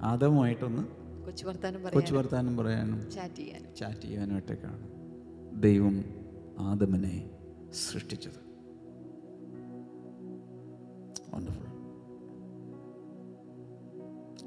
ആദമായിട്ടൊന്ന് 0.02 0.82
കൊച്ചു 1.94 2.14
വർത്താനം 2.14 2.56
പറയാനും 2.56 3.00
ചാറ്റ് 3.10 4.02
ചെയ്യാനായിട്ടൊക്കെയാണ് 4.02 4.86
ദൈവം 5.62 5.96
ആദമനെ 6.60 7.16
സൃഷ്ടിച്ചത്. 7.72 8.40
വണ്ടർഫുൾ 11.34 11.69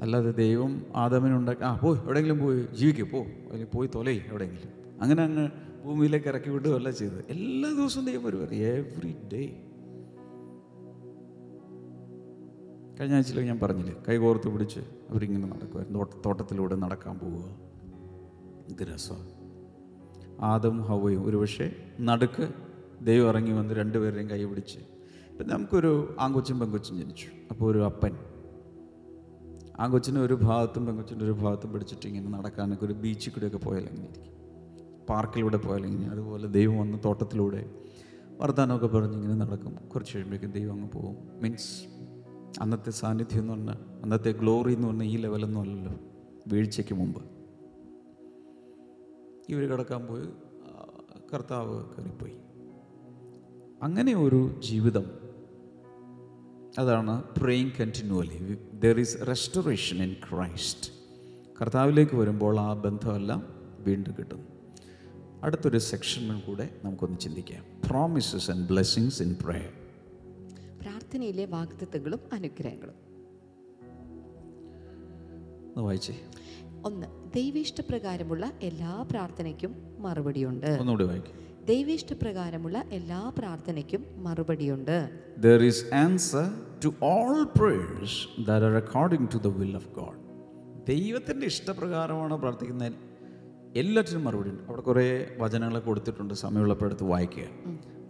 അല്ലാതെ 0.03 0.31
ദൈവം 0.31 0.85
ആദമിനുണ്ടാക്കി 0.95 1.61
ആ 1.61 1.75
പോയി 1.75 1.99
എവിടെയെങ്കിലും 1.99 2.39
പോയി 2.39 2.65
ജീവിക്കും 2.77 3.09
പോ. 3.09 3.19
അല്ലെങ്കിൽ 3.19 3.67
പോയി 3.75 3.89
തൊലയി 3.95 4.21
എവിടെയെങ്കിലും. 4.27 5.01
അങ്ങനെ 5.01 5.23
അങ്ങ് 5.23 5.49
ഭൂമിയിലേക്ക് 5.85 6.27
ഇറക്കി 6.27 6.49
വിടുകയല്ല 6.49 6.91
ചെയ്തത്. 6.91 7.23
എല്ലാ 7.29 7.69
ദിവസവും 7.69 8.05
ദൈവം 8.05 8.23
വരുവാറ് 8.23 8.53
എവറി 8.53 9.15
ഡേ 9.33 9.63
കഴിഞ്ഞ 12.99 13.15
ആഴ്ചയിൽ 13.15 13.39
ഞാൻ 13.41 13.59
പറഞ്ഞില്ലേ 13.59 13.95
കൈകോർത്ത് 14.09 14.47
പിടിച്ച് 14.47 14.79
അവരിങ്ങനെ 14.79 15.47
നടക്കുമായിരുന്നു. 15.47 15.99
തോട്ട- 15.99 16.21
തോട്ടത്തിലൂടെ 16.25 16.75
നടക്കാൻ 16.75 17.19
പോവുക. 17.19 17.55
ഇത് 18.69 18.93
രസമാണ് 18.93 19.29
ആദം 20.41 20.81
ഹവയും 20.81 21.25
ഒരുപക്ഷെ 21.25 21.75
നടുക്ക് 22.01 22.49
ദൈവം 23.01 23.27
ഇറങ്ങി 23.27 23.51
വന്ന് 23.51 23.73
രണ്ടുപേരുടെയും 23.73 24.29
കൈ 24.29 24.45
പിടിച്ച്. 24.45 24.79
ഇപ്പം 25.31 25.49
നമുക്കൊരു 25.49 26.15
ആങ്കൊച്ചും 26.19 26.59
പെങ്കൊച്ചും 26.59 26.97
ജനിച്ചു. 26.97 27.27
അപ്പോൾ 27.49 27.71
ഒരു 27.71 27.83
അപ്പൻ. 27.83 28.17
ആങ്കൊച്ചിനെ 29.79 30.21
ഒരു 30.21 30.33
ഭാഗത്തും 30.33 30.85
പെങ്കൊച്ചിന്റെ 30.85 31.25
ഒരു 31.25 31.31
ഭാഗത്തും 31.31 31.73
പിടിച്ചിട്ട് 31.73 32.07
ഇങ്ങനെ 32.07 32.29
നടക്കാനൊക്കെ 32.29 32.85
ഒരു 32.85 32.93
ബീച്ചിൽ 32.93 33.31
കൂടെയൊക്കെ 33.31 33.57
പോയാൽ 33.57 33.83
ഇരിക്കും? 33.83 34.33
പാർക്കിലൂടെ 35.09 35.57
പോയാൽ 35.57 36.05
അതുപോലെ 36.05 36.47
ദൈവം 36.47 36.77
വന്ന് 36.77 36.97
തോട്ടത്തിലൂടെ 37.05 37.69
വർത്താനമൊക്കെ 38.39 38.87
പറഞ്ഞ് 38.87 39.13
ഇങ്ങനെ 39.13 39.35
നടക്കും. 39.35 39.75
കുറച്ച് 39.75 40.15
കഴിയുമ്പോഴേക്കും 40.15 40.51
ദൈവം 40.51 40.73
അങ്ങ് 40.73 40.91
പോകും. 40.91 41.15
മീൻസ് 41.41 41.83
അന്നത്തെ 42.61 42.91
സാന്നിധ്യം 42.91 43.39
എന്ന് 43.39 43.53
പറഞ്ഞാൽ 43.53 43.77
അന്നത്തെ 44.03 44.31
ഗ്ലോറി 44.31 44.73
എന്ന് 44.73 44.87
പറഞ്ഞാൽ 44.87 45.05
ഈ 45.05 45.17
ലെവലൊന്നും 45.17 45.61
അല്ലല്ലോ. 45.61 45.93
വീഴ്ചയ്ക്ക് 46.47 46.93
മുമ്പ്. 46.93 47.21
ഇവർ 49.49 49.71
കിടക്കാൻ 49.71 50.05
പോയി 50.05 50.25
ആ, 50.63 50.87
കർത്താവ് 51.33 51.85
കയറിപ്പോയി. 51.85 52.33
അങ്ങനെ 53.83 54.15
ഒരു 54.15 54.61
ജീവിതം 54.61 55.22
അതാണ് 56.77 57.23
praying 57.23 57.71
continually 57.79 58.57
there 58.73 58.99
is 58.99 59.17
restoration 59.27 60.03
in 60.03 60.13
Christ 60.13 60.91
കർത്താവിലേക്ക് 61.61 62.15
വരുമ്പോൾ 62.15 62.59
ആ 62.59 62.73
ബന്ധമെല്ലാം 62.73 63.47
വീണ്ടും 63.79 64.15
കിട്ടും. 64.19 64.47
അടുത്തൊരു 65.43 65.77
സെക്ഷനിൽ 65.77 66.39
കൂടെ 66.39 66.69
നമുക്കൊന്ന് 66.83 67.19
ചിന്തിക്കാം. 67.19 67.65
Promises 67.89 68.51
and 68.51 68.69
blessings 68.69 69.21
in 69.21 69.35
prayer 69.41 69.73
പ്രാർത്ഥനയിലെ 70.81 71.45
വാഗ്ദത്തങ്ങളും 71.45 72.19
അനുഗ്രഹങ്ങളും. 72.33 72.95
ഒന്ന് 75.67 75.81
വായിച്ചേ. 75.81 76.21
ഒന്ന് 76.85 77.07
ദൈവേഷ്ടപ്രകാരമുള്ള 77.35 78.51
എല്ലാ 78.61 79.05
പ്രാർത്ഥനയ്ക്കും 79.11 79.95
മറുപടിയുണ്ട്. 79.99 80.65
ഒന്നുകൂടി 80.65 81.03
വായിക്കും. 81.03 81.52
ദൈവേഷ്ടപ്രകാരമുള്ള 81.65 82.83
എല്ലാ 82.91 83.33
പ്രാർത്ഥനയ്ക്കും 83.37 84.05
മറുപടിയുണ്ട്. 84.17 85.09
There 85.37 85.63
is 85.63 85.75
answer 86.09 86.45
to 86.83 86.89
all 86.89 87.43
prayers 87.43 88.11
that 88.39 88.61
are 88.67 88.83
according 88.83 89.31
to 89.31 89.49
the 89.49 89.57
will 89.57 89.75
of 89.75 90.03
God. 90.03 90.15
ദൈവത്തിന്റെ 90.87 91.45
ഇഷ്ടപ്രകാരമാണ് 91.45 92.37
പ്രാർത്ഥിക്കുന്ന 92.37 92.91
എല്ലാറ്റിനും 93.75 94.23
മറുപടി 94.23 94.49
ഉണ്ട് 94.49 94.63
അവിടെ 94.63 94.81
കുറേ 94.81 95.35
വചനങ്ങൾ 95.37 95.79
കൊടുത്തിട്ടുണ്ട് 95.79 96.33
സമയമുള്ളപ്പോൾ 96.33 96.85
എടുത്ത് 96.85 97.03
വായിക്കുക. 97.03 97.43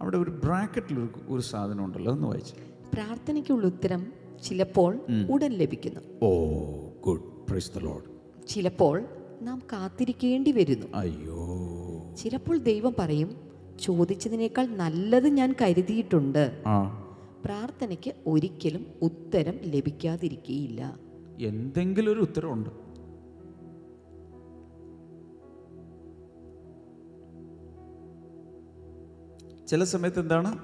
അവിടെ 0.02 0.16
ഒരു 0.16 0.30
ബ്രാക്കറ്റിൽ 0.30 0.98
ഒരു 0.98 1.08
ഒരു 1.28 1.40
സാധനം 1.40 1.84
ഉണ്ടല്ലോ 1.84 2.12
എന്ന് 2.12 2.26
വായിച്ചു. 2.26 2.54
പ്രാർത്ഥനയ്ക്കുള്ള 2.94 3.66
ഉത്തരം 3.66 4.12
ചിലപ്പോൾ 4.44 5.00
ഉടൻ 5.30 5.52
ലഭിക്കുന്നു. 5.52 6.00
Oh 6.22 6.44
good. 7.04 7.22
Praise 7.48 7.70
the 7.76 7.78
Lord 7.78 8.04
ചിലപ്പോൾ 8.48 9.04
നാം 9.42 9.62
കാത്തിരിക്കേണ്ടി 9.72 10.52
വരുന്നു. 10.52 10.86
അയ്യോ. 10.94 11.58
ചിലപ്പോൾ 12.18 12.58
ദൈവം 12.58 12.94
പറയും 12.98 13.43
ചോദിച്ചതിനേക്കാൾ 13.80 14.66
നല്ലത് 14.66 15.28
ഞാൻ 15.28 15.54
കരുതിയിട്ടുണ്ട്. 15.60 16.62
പ്രാർത്ഥനയ്ക്ക് 17.44 18.14
ഒരിക്കലും 18.26 18.86
ഉത്തരം 19.02 19.58
ലഭിക്കാതിരിക്കുകയില്ല 19.62 20.98
എന്തെങ്കിലും 21.40 22.12
ഒരു 22.12 22.20
ഉത്തരവുണ്ട്. 22.20 22.70
ചില 29.66 29.84
സമയത്ത് 29.84 30.20
എന്താണ്? 30.20 30.58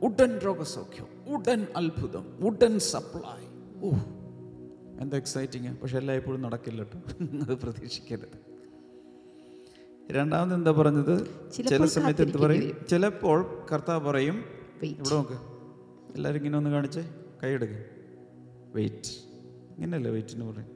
ഉടൻ 0.03 0.39
രോഗസൗഖ്യം 0.39 1.35
ഉടൻ 1.35 1.67
അത്ഭുതം 1.77 2.47
ഉടൻ 2.47 2.79
സപ്ലൈ 2.79 3.43
ഓ 3.83 3.91
എന്താ 5.01 5.17
എക്സൈറ്റിങ് 5.17 5.77
പക്ഷെ 5.77 5.99
എല്ലായ്പ്പോഴും 5.99 6.43
നടക്കില്ല 6.43 6.83
കേട്ടോ. 6.83 6.99
അത് 7.43 7.59
പ്രതീക്ഷിക്കരുത്. 7.59 8.54
രണ്ടാമത് 10.11 10.55
എന്താ 10.55 10.73
പറഞ്ഞത്? 10.73 11.15
ചില 11.53 11.85
സമയത്ത് 11.85 12.23
എന്ത് 12.23 12.39
പറയും? 12.39 12.77
ചിലപ്പോൾ 12.91 13.67
കർത്താവ് 13.73 14.09
പറയും. 14.09 14.45
ഇവിടെ 14.83 15.15
നോക്ക്. 15.15 15.39
എല്ലാവരും 16.15 16.39
ഇങ്ങനെ 16.39 16.59
ഒന്ന് 16.59 16.71
കാണിച്ചേ. 16.71 17.11
കൈയെടുക്ക് 17.43 17.87
വെയിറ്റ് 18.75 19.11
ഇങ്ങനെയല്ലേ 19.75 20.11
വെയിറ്റിന് 20.11 20.53
പറയും? 20.53 20.69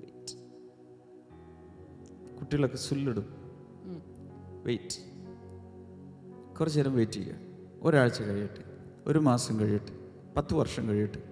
വെയിറ്റ് 0.00 0.34
കുട്ടികളൊക്കെ 2.38 2.76
സുല്ലിടും. 2.76 3.26
വെയിറ്റ് 4.64 4.98
കുറച്ച് 6.54 6.78
നേരം 6.78 6.94
വെയിറ്റ് 6.94 7.12
ചെയ്യുക. 7.12 7.34
ഒരാഴ്ച 7.82 8.22
കഴിയട്ടെ. 8.22 8.64
ഒരു 9.06 9.18
മാസം 9.18 9.60
കഴിയട്ടെ. 9.60 9.92
പത്ത് 10.36 10.54
വർഷം 10.54 10.88
കഴിയട്ടെ. 10.88 11.31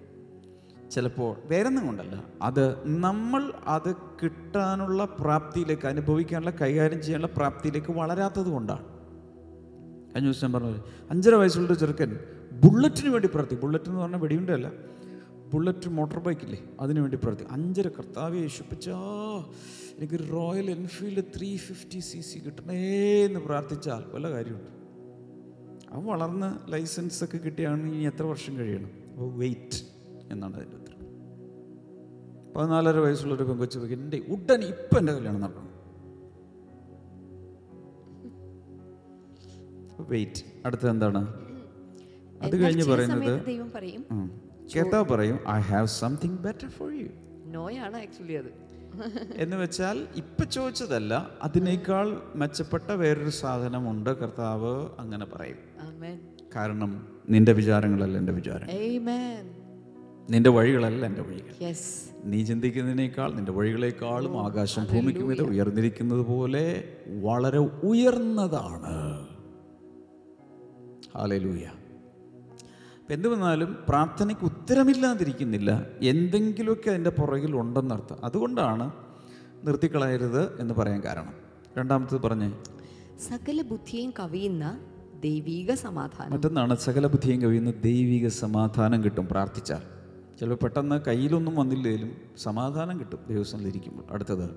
ചിലപ്പോൾ 0.91 1.35
വേറൊന്നും 1.47 1.85
കൊണ്ടല്ല 1.85 2.23
അത് 2.41 2.87
നമ്മൾ 2.87 3.53
അത് 3.67 3.95
കിട്ടാനുള്ള 4.23 5.05
പ്രാപ്തിയിലേക്ക് 5.05 5.87
അനുഭവിക്കാനുള്ള 5.87 6.53
കൈകാര്യം 6.61 7.01
ചെയ്യാനുള്ള 7.01 7.27
പ്രാപ്തിയിലേക്ക് 7.37 7.91
വളരാത്തത് 7.91 8.45
കൊണ്ടാണ്. 8.45 8.85
കഴിഞ്ഞ 10.15 10.27
ദിവസം 10.27 10.47
ഞാൻ 10.47 10.53
പറഞ്ഞത് 10.53 10.81
അഞ്ചര 11.09 11.35
വയസ്സുള്ള 11.35 11.73
ചെറുക്കൻ 11.73 12.19
ബുള്ളറ്റിന് 12.51 13.09
വേണ്ടി 13.09 13.27
പ്രാർത്ഥി 13.27 13.55
ബുള്ളറ്റ് 13.55 13.85
എന്ന് 13.85 14.01
പറഞ്ഞാൽ 14.01 14.19
വെടിയുണ്ടല്ല 14.19 14.71
ബുള്ളറ്റ് 15.53 15.89
മോട്ടോർ 15.89 16.19
ബൈക്കില്ലേ 16.19 16.59
അതിന് 16.79 16.99
വേണ്ടി 16.99 17.17
പ്രാർത്ഥി 17.17 17.45
അഞ്ചര 17.51 17.87
കർത്താവ് 17.87 18.35
യേശുപ്പിച്ചാ 18.35 18.97
എനിക്ക് 19.97 20.33
Royal 20.33 20.69
Enfield 20.71 21.23
three 21.37 21.57
fifty 21.57 21.99
C 21.99 22.19
C 22.19 22.39
കിട്ടണേ 22.39 22.81
എന്ന് 23.25 23.39
പ്രാർത്ഥിച്ചാൽ 23.39 24.03
വല്ല 24.13 24.29
കാര്യമുണ്ട്. 24.29 24.71
അവൻ 25.91 26.05
വളർന്ന് 26.05 26.71
ലൈസൻസ് 26.71 27.23
ഒക്കെ 27.23 27.37
കിട്ടിയാണ് 27.37 27.93
ഇനി 27.93 28.05
എത്ര 28.05 28.23
വർഷം 28.23 28.57
കഴിയണം? 28.57 28.91
അപ്പോൾ 29.11 29.33
വെയിറ്റ്. 29.37 29.90
എന്നാണ് 30.35 30.55
അതിന്റെ 30.59 30.77
ഉത്തരം. 30.79 30.97
പതിനാലര 32.55 32.97
വയസ്സുള്ളൊരു 33.05 33.45
പെങ്കൊച്ചു 33.49 33.77
പോയി 33.79 33.93
എന്റെ 33.97 34.17
ഉടൻ 34.33 34.61
ഇപ്പം 34.71 34.99
എന്റെ 34.99 35.13
കല്യാണം 35.13 35.41
നടക്കണം. 35.41 35.69
വെയിറ്റ് 40.11 40.43
അടുത്ത 40.65 40.85
എന്താണ്? 40.87 41.21
അത് 42.45 42.55
കഴിഞ്ഞ് 42.61 42.85
പറയുന്നത് 42.91 43.33
ദൈവം 43.47 43.69
പറയും 45.11 45.37
I 45.49 45.59
have 45.71 45.89
something 46.01 46.37
better 46.45 46.69
for 46.77 46.91
you 47.01 47.09
നോയാണ് 47.55 47.97
actually 47.97 48.35
അത്. 48.41 48.51
എന്ന് 49.43 49.57
വെച്ചാൽ 49.57 49.97
ഇപ്പം 50.15 50.47
ചോദിച്ചതല്ല 50.49 51.13
അതിനേക്കാൾ 51.41 52.07
മെച്ചപ്പെട്ട 52.35 52.89
വേറൊരു 53.01 53.33
സാധനമുണ്ട് 53.41 54.09
കർത്താവ് 54.21 54.73
അങ്ങനെ 54.99 55.25
പറയും. 55.25 55.59
ആമേൻ 55.87 56.17
കാരണം 56.55 56.91
നിന്റെ 57.29 57.53
വിചാരങ്ങളല്ല 57.59 58.17
എന്റെ 58.17 58.33
വിചാരം. 58.39 58.67
ആമേൻ 58.79 59.45
നിന്റെ 60.31 60.49
വഴികളല്ല 60.49 61.05
എന്റെ 61.05 61.21
വഴികൾ. 61.21 61.73
നീ 62.23 62.45
ചിന്തിക്കുന്നതിനേക്കാൾ 62.45 63.33
നിന്റെ 63.33 63.51
വഴികളെക്കാളും 63.51 64.45
ആകാശം 64.45 64.87
ഭൂമിക്ക് 64.93 65.19
മീതെ 65.19 65.43
ഉയർന്നിരിക്കുന്നത് 65.43 66.19
പോലെ 66.19 66.89
വളരെ 67.21 67.57
ഉയർന്നതാണ്. 67.57 69.27
ഹാലലൂയ 71.17 71.67
എന്ത് 73.09 73.27
വന്നാലും 73.27 73.77
പ്രാർത്ഥനയ്ക്ക് 73.89 74.43
ഉത്തരമില്ലാതിരിക്കുന്നില്ല. 74.43 75.85
എന്തെങ്കിലുമൊക്കെ 76.01 76.89
അതിന്റെ 76.89 77.09
പുറകിൽ 77.09 77.55
ഉണ്ടെന്നർത്ഥം 77.55 78.25
അതുകൊണ്ടാണ് 78.25 78.91
നിർത്തിക്കളയരുത് 79.63 80.61
എന്ന് 80.61 80.73
പറയാൻ 80.73 81.03
കാരണം. 81.03 81.33
രണ്ടാമത്തത് 81.77 82.21
പറഞ്ഞേ. 82.21 82.53
സകല 83.29 83.61
ബുദ്ധിയും 83.61 84.13
കവിയുന്ന 84.19 84.79
ദൈവിക 85.23 85.73
സമാധാനം. 85.73 86.31
മറ്റൊന്നാണ് 86.31 86.77
സകല 86.77 87.07
ബുദ്ധിയും 87.07 87.41
കവിയുന്ന 87.41 87.71
ദൈവിക 87.71 88.27
സമാധാനം 88.27 89.03
കിട്ടും 89.03 89.27
പ്രാർത്ഥിച്ചാൽ. 89.27 90.00
ചിലപ്പോൾ 90.41 90.65
പെട്ടെന്ന് 90.65 91.01
കയ്യിലൊന്നും 91.07 91.55
വന്നില്ലെങ്കിലും 91.55 92.11
സമാധാനം 92.37 92.99
കിട്ടും 92.99 93.19
ദൈവസ്ഥനിൽ 93.29 93.67
ഇരിക്കുമ്പോൾ. 93.67 94.13
അടുത്തത്. 94.13 94.49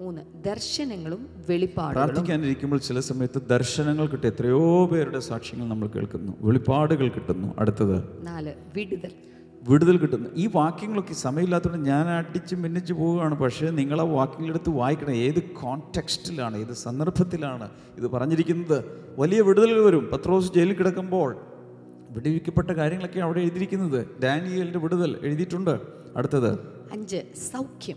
മൂന്ന് 0.00 0.22
ദർശനങ്ങളും 0.44 1.28
വെളിപ്പാടും 1.48 2.02
പ്രാർത്ഥിക്കാനിരിക്കുമ്പോൾ 2.02 2.78
ചില 2.78 3.00
സമയത്ത് 3.00 3.42
ദർശനങ്ങൾ 3.42 4.06
കിട്ടും 4.06 4.28
എത്രയോ 4.28 4.86
പേരുടെ 4.86 5.18
സാക്ഷ്യങ്ങൾ 5.18 5.68
നമ്മൾ 5.68 5.88
കേൾക്കുന്നു. 5.88 6.32
വെളിപ്പാടുകൾ 6.40 7.08
കിട്ടുന്നു. 7.08 7.54
അടുത്തത്. 7.58 8.26
നാല് 8.26 8.54
വിടുതൽ. 8.76 9.10
വിടുതൽ 9.68 9.96
കിട്ടുന്നു. 9.96 10.28
ഈ 10.34 10.48
വാക്യങ്ങളൊക്കെ 10.54 11.14
സമയമില്ലാത്തതുകൊണ്ട് 11.14 11.88
ഞാൻ 11.88 12.08
അടിച്ച് 12.08 12.54
മിന്നിച്ച് 12.54 12.92
പോവുകയാണ്. 12.92 13.38
പക്ഷേ 13.38 13.70
നിങ്ങൾ 13.70 14.00
ആ 14.00 14.04
വാക്യങ്ങളെടുത്ത് 14.04 14.70
വായിക്കണം. 14.70 15.10
ഏത് 15.10 15.42
കോൺടെക്സ്റ്റിലാണ് 15.42 16.56
ഏത് 16.56 16.72
സന്ദർഭത്തിലാണ് 16.72 17.70
ഇത് 17.96 18.08
പറഞ്ഞിരിക്കുന്നത്? 18.08 18.84
വലിയ 19.18 19.40
വിടുതലുകൾ 19.40 19.84
വരും. 19.86 20.08
പത്രോസ് 20.12 20.52
ജയിലിൽ 20.52 20.74
കിടക്കുമ്പോൾ 20.74 21.36
വിടുവിക്കപ്പെട്ട 22.10 22.70
കാര്യങ്ങളൊക്കെ 22.70 23.20
അവിടെ 23.20 23.40
എഴുതിയിരിക്കുന്നത്. 23.40 24.20
ഡാനിയലിന്റെ 24.22 24.78
വിടുതൽ 24.78 25.18
എഴുതിയിട്ടുണ്ട്. 25.22 25.80
അടുത്തത്. 26.16 26.58
അഞ്ച് 26.92 27.22
സൗഖ്യം. 27.52 27.96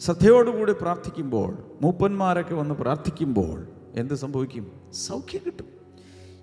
ശ്രദ്ധയോടുകൂടി 0.00 0.72
പ്രാർത്ഥിക്കുമ്പോൾ 0.72 1.58
മൂപ്പന്മാരൊക്കെ 1.82 2.54
വന്ന് 2.54 2.74
പ്രാർത്ഥിക്കുമ്പോൾ 2.74 3.66
എന്ത് 3.94 4.14
സംഭവിക്കും? 4.14 4.72
സൗഖ്യം 4.92 5.40
കിട്ടും. 5.46 5.66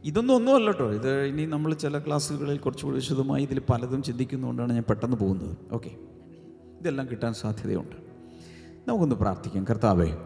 ഇതൊന്നും 0.03 0.35
ഒന്നുമല്ല 0.35 0.65
കേട്ടോ 0.65 0.93
ഇത് 0.93 1.25
ഇനി 1.25 1.45
നമ്മൾ 1.45 1.73
ചില 1.73 1.99
ക്ലാസ്സുകളിൽ 1.99 2.57
കുറച്ചുകൂടി 2.57 2.95
വിശദമായി 2.95 3.43
ഇതിൽ 3.43 3.59
പലതും 3.59 4.03
ചിന്തിക്കുന്നതുകൊണ്ടാണ് 4.03 4.73
ഞാൻ 4.73 4.83
പെട്ടെന്ന് 4.89 5.17
പോകുന്നത്. 5.17 5.57
ഓക്കെ. 5.71 5.91
ഇതെല്ലാം 6.79 7.07
കിട്ടാൻ 7.11 7.33
സാധ്യതയുണ്ട്. 7.33 7.95
നമുക്കൊന്ന് 8.87 9.15
പ്രാർത്ഥിക്കാം. 9.15 9.65
കർത്താവേ 9.69 10.17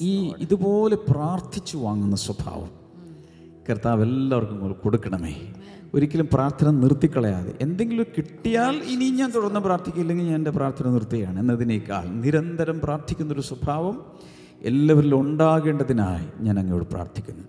ഈ 0.00 0.32
ഇതുപോലെ 0.38 0.96
പ്രാർത്ഥിച്ചു 0.96 1.76
വാങ്ങുന്ന 1.76 2.16
സ്വഭാവം 2.16 2.70
കർത്താവ് 3.70 4.02
എല്ലാവർക്കും 4.02 4.60
കൂടെ 4.60 4.72
കൊടുക്കണമേ 4.72 5.52
ഒരിക്കലും 5.94 6.28
പ്രാർത്ഥന 6.32 6.70
നിർത്തിക്കളയാതെ. 6.70 7.54
എന്തെങ്കിലും 7.60 8.06
കിട്ടിയാൽ 8.16 8.76
ഇനി 8.76 9.10
ഞാൻ 9.10 9.30
തുടർന്ന് 9.30 9.60
പ്രാർത്ഥിക്കില്ലെങ്കിൽ 9.60 10.24
ഞാൻ 10.24 10.34
എന്റെ 10.34 10.50
പ്രാർത്ഥന 10.50 10.88
നിർത്തുകയാണ്. 10.88 11.40
എന്നതിനേക്കാൾ 11.40 12.06
നിരന്തരം 12.06 12.80
പ്രാർത്ഥിക്കുന്നൊരു 12.80 13.40
സ്വഭാവം 13.40 14.02
എല്ലാവരിലും 14.62 15.20
ഉണ്ടാകേണ്ടതിനായി 15.20 16.42
ഞാൻ 16.42 16.58
അങ്ങോട്ട് 16.58 16.88
പ്രാർത്ഥിക്കുന്നു. 16.90 17.44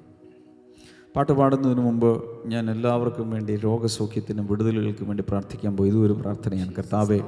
പാട്ട് 1.16 1.32
പാടുന്നതിന് 1.32 1.82
മുമ്പ് 1.82 2.24
ഞാൻ 2.46 2.72
എല്ലാവർക്കും 2.72 3.30
വേണ്ടി 3.30 3.56
രോഗസൗഖ്യത്തിനും 3.56 4.48
വിടുതലുകൾക്കും 4.48 5.08
വേണ്ടി 5.08 5.24
പ്രാർത്ഥിക്കാൻ 5.30 5.78
പോയി. 5.78 5.90
ഇതൊരു 5.90 6.14
പ്രാർത്ഥനയാണ്. 6.14 6.74
കർത്താവേ 6.74 7.20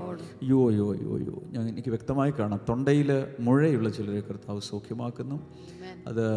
യോ 0.43 0.72
യോ 0.72 0.95
യോ 0.95 1.17
യോ 1.19 1.41
ഞാൻ 1.52 1.69
എനിക്ക് 1.69 1.89
വ്യക്തമായി 1.89 2.32
കാണാം. 2.32 2.60
തൊണ്ടയിൽ 2.69 3.26
മുഴയുള്ള 3.39 3.89
ചിലരെ 3.89 4.22
കർത്താവ് 4.22 4.62
സൗഖ്യമാക്കുന്നു. 4.62 5.39
അത് 6.08 6.28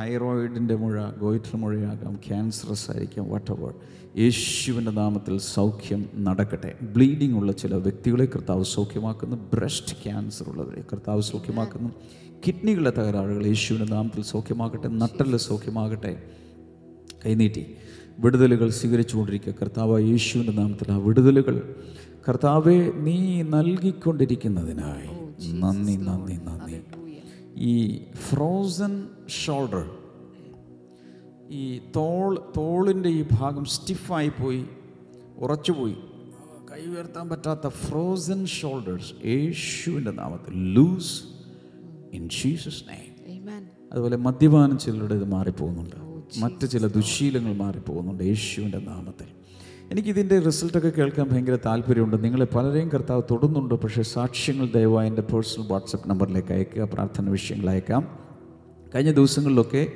തൈറോയിഡിന്റെ 0.00 0.76
മുഴ 0.76 1.10
ഗോയിറ്റർ 1.20 1.56
മുഴയാകാം. 1.56 2.14
ക്യാൻസറസ് 2.28 2.90
ആയിരിക്കാം. 2.90 3.30
വാട്ട് 3.30 3.50
എവർ 3.50 3.74
യേശുവിന്റെ 4.18 4.90
നാമത്തിൽ 4.90 5.38
സൗഖ്യം 5.38 6.08
നടക്കട്ടെ. 6.14 6.74
ബ്ലീഡിംഗ് 6.82 7.38
ഉള്ള 7.38 7.52
ചില 7.52 7.74
വ്യക്തികളെ 7.74 8.24
കർത്താവ് 8.24 8.64
സൗഖ്യമാക്കുന്നു. 8.64 9.36
ബ്രസ്റ്റ് 9.36 9.96
ക്യാൻസർ 10.04 10.50
ഉള്ളവരെ 10.50 10.84
കർത്താവ് 10.92 11.22
സൗഖ്യമാക്കുന്നു. 11.22 11.88
കിഡ്നികളുടെ 12.46 12.90
തകരാറുകൾ 12.90 13.46
യേശുവിന്റെ 13.46 13.94
നാമത്തിൽ 13.94 14.22
സൗഖ്യമാകട്ടെ. 14.22 14.88
നട്ടൽ 14.88 15.36
സൗഖ്യമാകട്ടെ. 15.36 16.22
കൈനീട്ടി. 17.26 17.66
വിടുതലുകൾ 18.18 18.70
സ്വീകരിച്ചുകൊണ്ടിരിക്കുക. 18.70 19.54
കർത്താവ് 19.62 20.02
യേശുവിന്റെ 20.02 20.52
നാമത്തിൽ 20.52 20.92
ആ 20.92 20.96
വിടുതലുകൾ 20.96 21.74
കർത്താവെ 22.28 22.92
നീ 22.94 23.42
നൽകിക്കൊണ്ടിരിക്കുന്നതിനായി. 23.42 25.06
നന്ദി 25.52 25.92
നന്ദി 25.92 26.32
നന്ദി. 26.32 26.80
ഈ 27.56 28.02
ഫ്രോസൺ 28.14 29.06
ഷോൾഡർ 29.44 29.90
ഈ 31.50 31.78
തോൾ 31.96 32.38
തോളിന്റെ 32.56 33.08
ഈ 33.08 33.24
ഭാഗം 33.32 33.64
സ്റ്റിഫായി 33.64 34.28
പോയി 34.28 34.64
ഉറച്ചുപോയി 35.36 35.96
കൈ 36.72 36.90
ഉയർത്താൻ 36.90 37.28
പറ്റാത്ത 37.28 37.68
ഫ്രോസൺ 37.68 38.46
ഷോൾഡേഴ്സ് 38.46 39.26
യേശുവിന്റെ 39.26 40.10
നാമത്തിൽ 40.10 40.74
ലൂസ് 40.74 41.22
ഇൻ 42.12 42.28
ജീസസ് 42.28 42.84
നെയിം. 42.88 43.66
അതുപോലെ 43.92 44.16
മദ്യപാനം 44.16 44.78
ചിലരുടെ 44.78 45.14
ഇത് 45.14 45.24
മാറിപ്പോകുന്നുണ്ട്. 45.24 45.96
മറ്റ് 46.38 46.70
ചില 46.70 46.86
ദുശീലങ്ങൾ 46.86 47.56
മാറിപ്പോകുന്നുണ്ട് 47.56 48.24
യേശുവിന്റെ 48.24 48.78
നാമത്തിൽ. 48.78 49.26
എനിക്കിതിന്റെ 49.90 50.38
റിസൾട്ടൊക്കെ 50.38 50.88
കേൾക്കാൻ 50.88 51.28
ഭയങ്കര 51.28 51.58
താല്പര്യമുണ്ട്. 51.66 52.24
നിങ്ങളെ 52.24 52.44
പലരെയും 52.44 52.88
കർത്താവ് 52.88 53.22
തൊടുന്നുണ്ട് 53.30 53.74
പക്ഷേ 53.74 54.02
സാക്ഷ്യങ്ങൾ 54.02 54.66
ദയവായി 54.66 55.08
എന്റെ 55.08 55.22
പേഴ്സണൽ 55.22 55.66
വാട്സപ്പ് 55.66 56.10
നമ്പറിലേക്ക് 56.10 56.52
അയക്കുക 56.52 56.88
പ്രാർത്ഥന 56.92 57.30
വിഷയങ്ങൾ 57.30 57.70
അയക്കാം. 57.70 58.18
കഴിഞ്ഞ 58.94 59.12
ദിവസങ്ങളിലൊക്കെ 59.12 59.92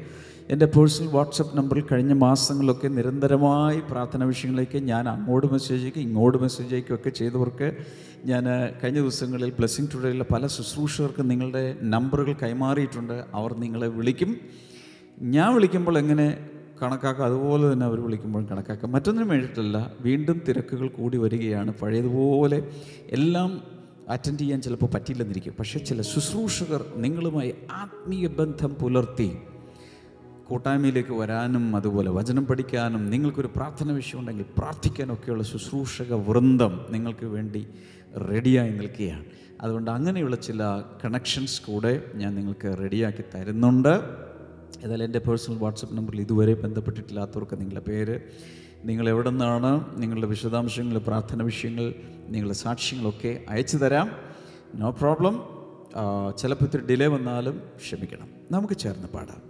എന്റെ 0.50 0.66
പേഴ്സണൽ 0.66 1.06
വാട്സപ്പ് 1.06 1.58
നമ്പറിൽ 1.58 1.84
കഴിഞ്ഞ 1.92 2.12
മാസങ്ങളിലൊക്കെ 2.12 2.88
നിരന്തരമായി 2.88 3.80
പ്രാർത്ഥന 3.90 4.24
വിഷയങ്ങളിലേക്ക് 4.24 4.84
ഞാൻ 4.84 5.08
അങ്ങോട്ട് 5.08 5.52
മെസ്സേജ് 5.52 5.82
അയക്കും 5.82 6.00
ഇങ്ങോട്ട് 6.00 6.38
മെസ്സേജ് 6.38 6.74
അയക്കും 6.74 6.94
ഒക്കെ 6.94 7.10
ചെയ്തവർക്ക് 7.10 7.76
ഞാൻ 8.24 8.44
കഴിഞ്ഞ 8.84 9.00
ദിവസങ്ങളിൽ 9.00 9.50
ബ്ലെസ്സിങ് 9.50 9.86
ടുഡേയിലെ 9.94 10.26
പല 10.32 10.46
ശുശ്രൂഷകർക്ക് 10.46 11.30
നിങ്ങളുടെ 11.30 11.76
നമ്പറുകൾ 11.82 12.32
കൈമാറിയിട്ടുണ്ട്. 12.32 13.24
അവർ 13.34 13.54
നിങ്ങളെ 13.54 13.88
വിളിക്കും. 13.88 14.36
ഞാൻ 15.22 15.54
വിളിക്കുമ്പോൾ 15.54 15.98
എങ്ങനെ 15.98 16.48
കണക്കാക്കുക 16.82 17.24
അതുപോലെ 17.24 17.72
തന്നെ 17.72 17.86
അവർ 17.86 18.00
വിളിക്കുമ്പോൾ 18.00 18.46
കണക്കാക്കുക 18.46 18.88
മറ്റൊന്നിനും 18.88 19.28
വേണ്ടിയിട്ടല്ല 19.28 19.92
വീണ്ടും 20.00 20.40
തിരക്കുകൾ 20.48 20.88
കൂടി 20.88 21.18
വരികയാണ്. 21.18 21.74
പഴയതുപോലെ 21.74 22.70
എല്ലാം 23.10 23.62
അറ്റൻഡ് 24.08 24.38
ചെയ്യാൻ 24.38 24.62
ചിലപ്പോൾ 24.62 24.86
പറ്റില്ലെന്നിരിക്കും. 24.86 25.54
പക്ഷേ 25.58 25.78
ചില 25.78 26.02
ശുശ്രൂഷകർ 26.02 26.84
നിങ്ങളുമായി 26.96 27.54
ആത്മീയ 27.72 28.26
ബന്ധം 28.26 28.74
പുലർത്തി 28.74 29.36
കൂട്ടായ്മയിലേക്ക് 30.50 31.14
വരാനും 31.20 31.64
അതുപോലെ 31.76 32.10
വചനം 32.10 32.44
പഠിക്കാനും 32.46 33.02
നിങ്ങൾക്കൊരു 33.10 33.50
പ്രാർത്ഥന 33.56 33.92
വിഷയമുണ്ടെങ്കിൽ 33.92 34.46
പ്രാർത്ഥിക്കാനൊക്കെയുള്ള 34.58 35.42
ശുശ്രൂഷക 35.42 36.12
വൃന്ദം 36.28 36.72
നിങ്ങൾക്ക് 36.90 37.26
വേണ്ടി 37.26 37.66
റെഡിയായി 38.30 38.70
നിൽക്കുകയാണ്. 38.70 39.24
അതുകൊണ്ട് 39.62 39.90
അങ്ങനെയുള്ള 39.90 40.36
ചില 40.36 40.62
കണക്ഷൻസ് 41.04 41.62
കൂടെ 41.62 41.92
ഞാൻ 42.14 42.34
നിങ്ങൾക്ക് 42.34 42.68
റെഡിയാക്കി 42.82 43.24
തരുന്നുണ്ട്. 43.34 43.94
ഏതായാലും 44.84 45.04
എന്റെ 45.04 45.18
പേഴ്സണൽ 45.18 45.58
വാട്സപ്പ് 45.58 45.96
നമ്പറിൽ 45.96 46.20
ഇതുവരെ 46.20 46.54
ബന്ധപ്പെട്ടിട്ടില്ലാത്തവർക്ക് 46.54 47.56
നിങ്ങളുടെ 47.60 47.84
പേര് 47.90 48.16
നിങ്ങൾ 48.84 49.08
എവിടെ 49.08 49.30
നിന്നാണ് 49.30 49.72
നിങ്ങളുടെ 50.02 50.26
വിശദാംശങ്ങൾ 50.26 50.98
പ്രാർത്ഥന 50.98 51.42
വിഷയങ്ങൾ 51.42 51.86
നിങ്ങളുടെ 52.28 52.58
സാക്ഷ്യങ്ങളൊക്കെ 52.64 53.32
അയച്ചു 53.48 53.76
തരാം. 53.76 54.10
നോ 54.74 54.90
പ്രോബ്ലം 54.90 55.34
ചിലപ്പോൾ 56.38 56.64
ഇത്തിരി 56.64 56.86
ഡിലേ 56.90 57.06
വന്നാലും 57.06 57.56
ക്ഷമിക്കണം. 57.84 58.28
നമുക്ക് 58.50 58.76
ചേർന്ന് 58.82 59.08
പാടാം. 59.08 59.49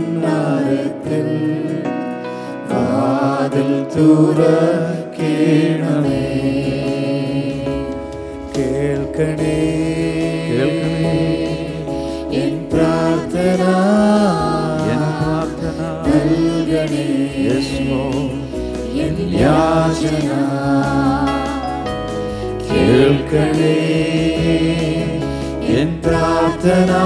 സ്വർഗീയാനുഗ്രഹഭണ്ഡാരത്തിൽ 0.00 1.30
വാതിൽ 2.72 3.72
തുറക്കേണമേ 3.96 4.79
கர்த்தனே 23.32 23.74
என் 25.74 25.92
பிரார்த்தனா 26.04 27.02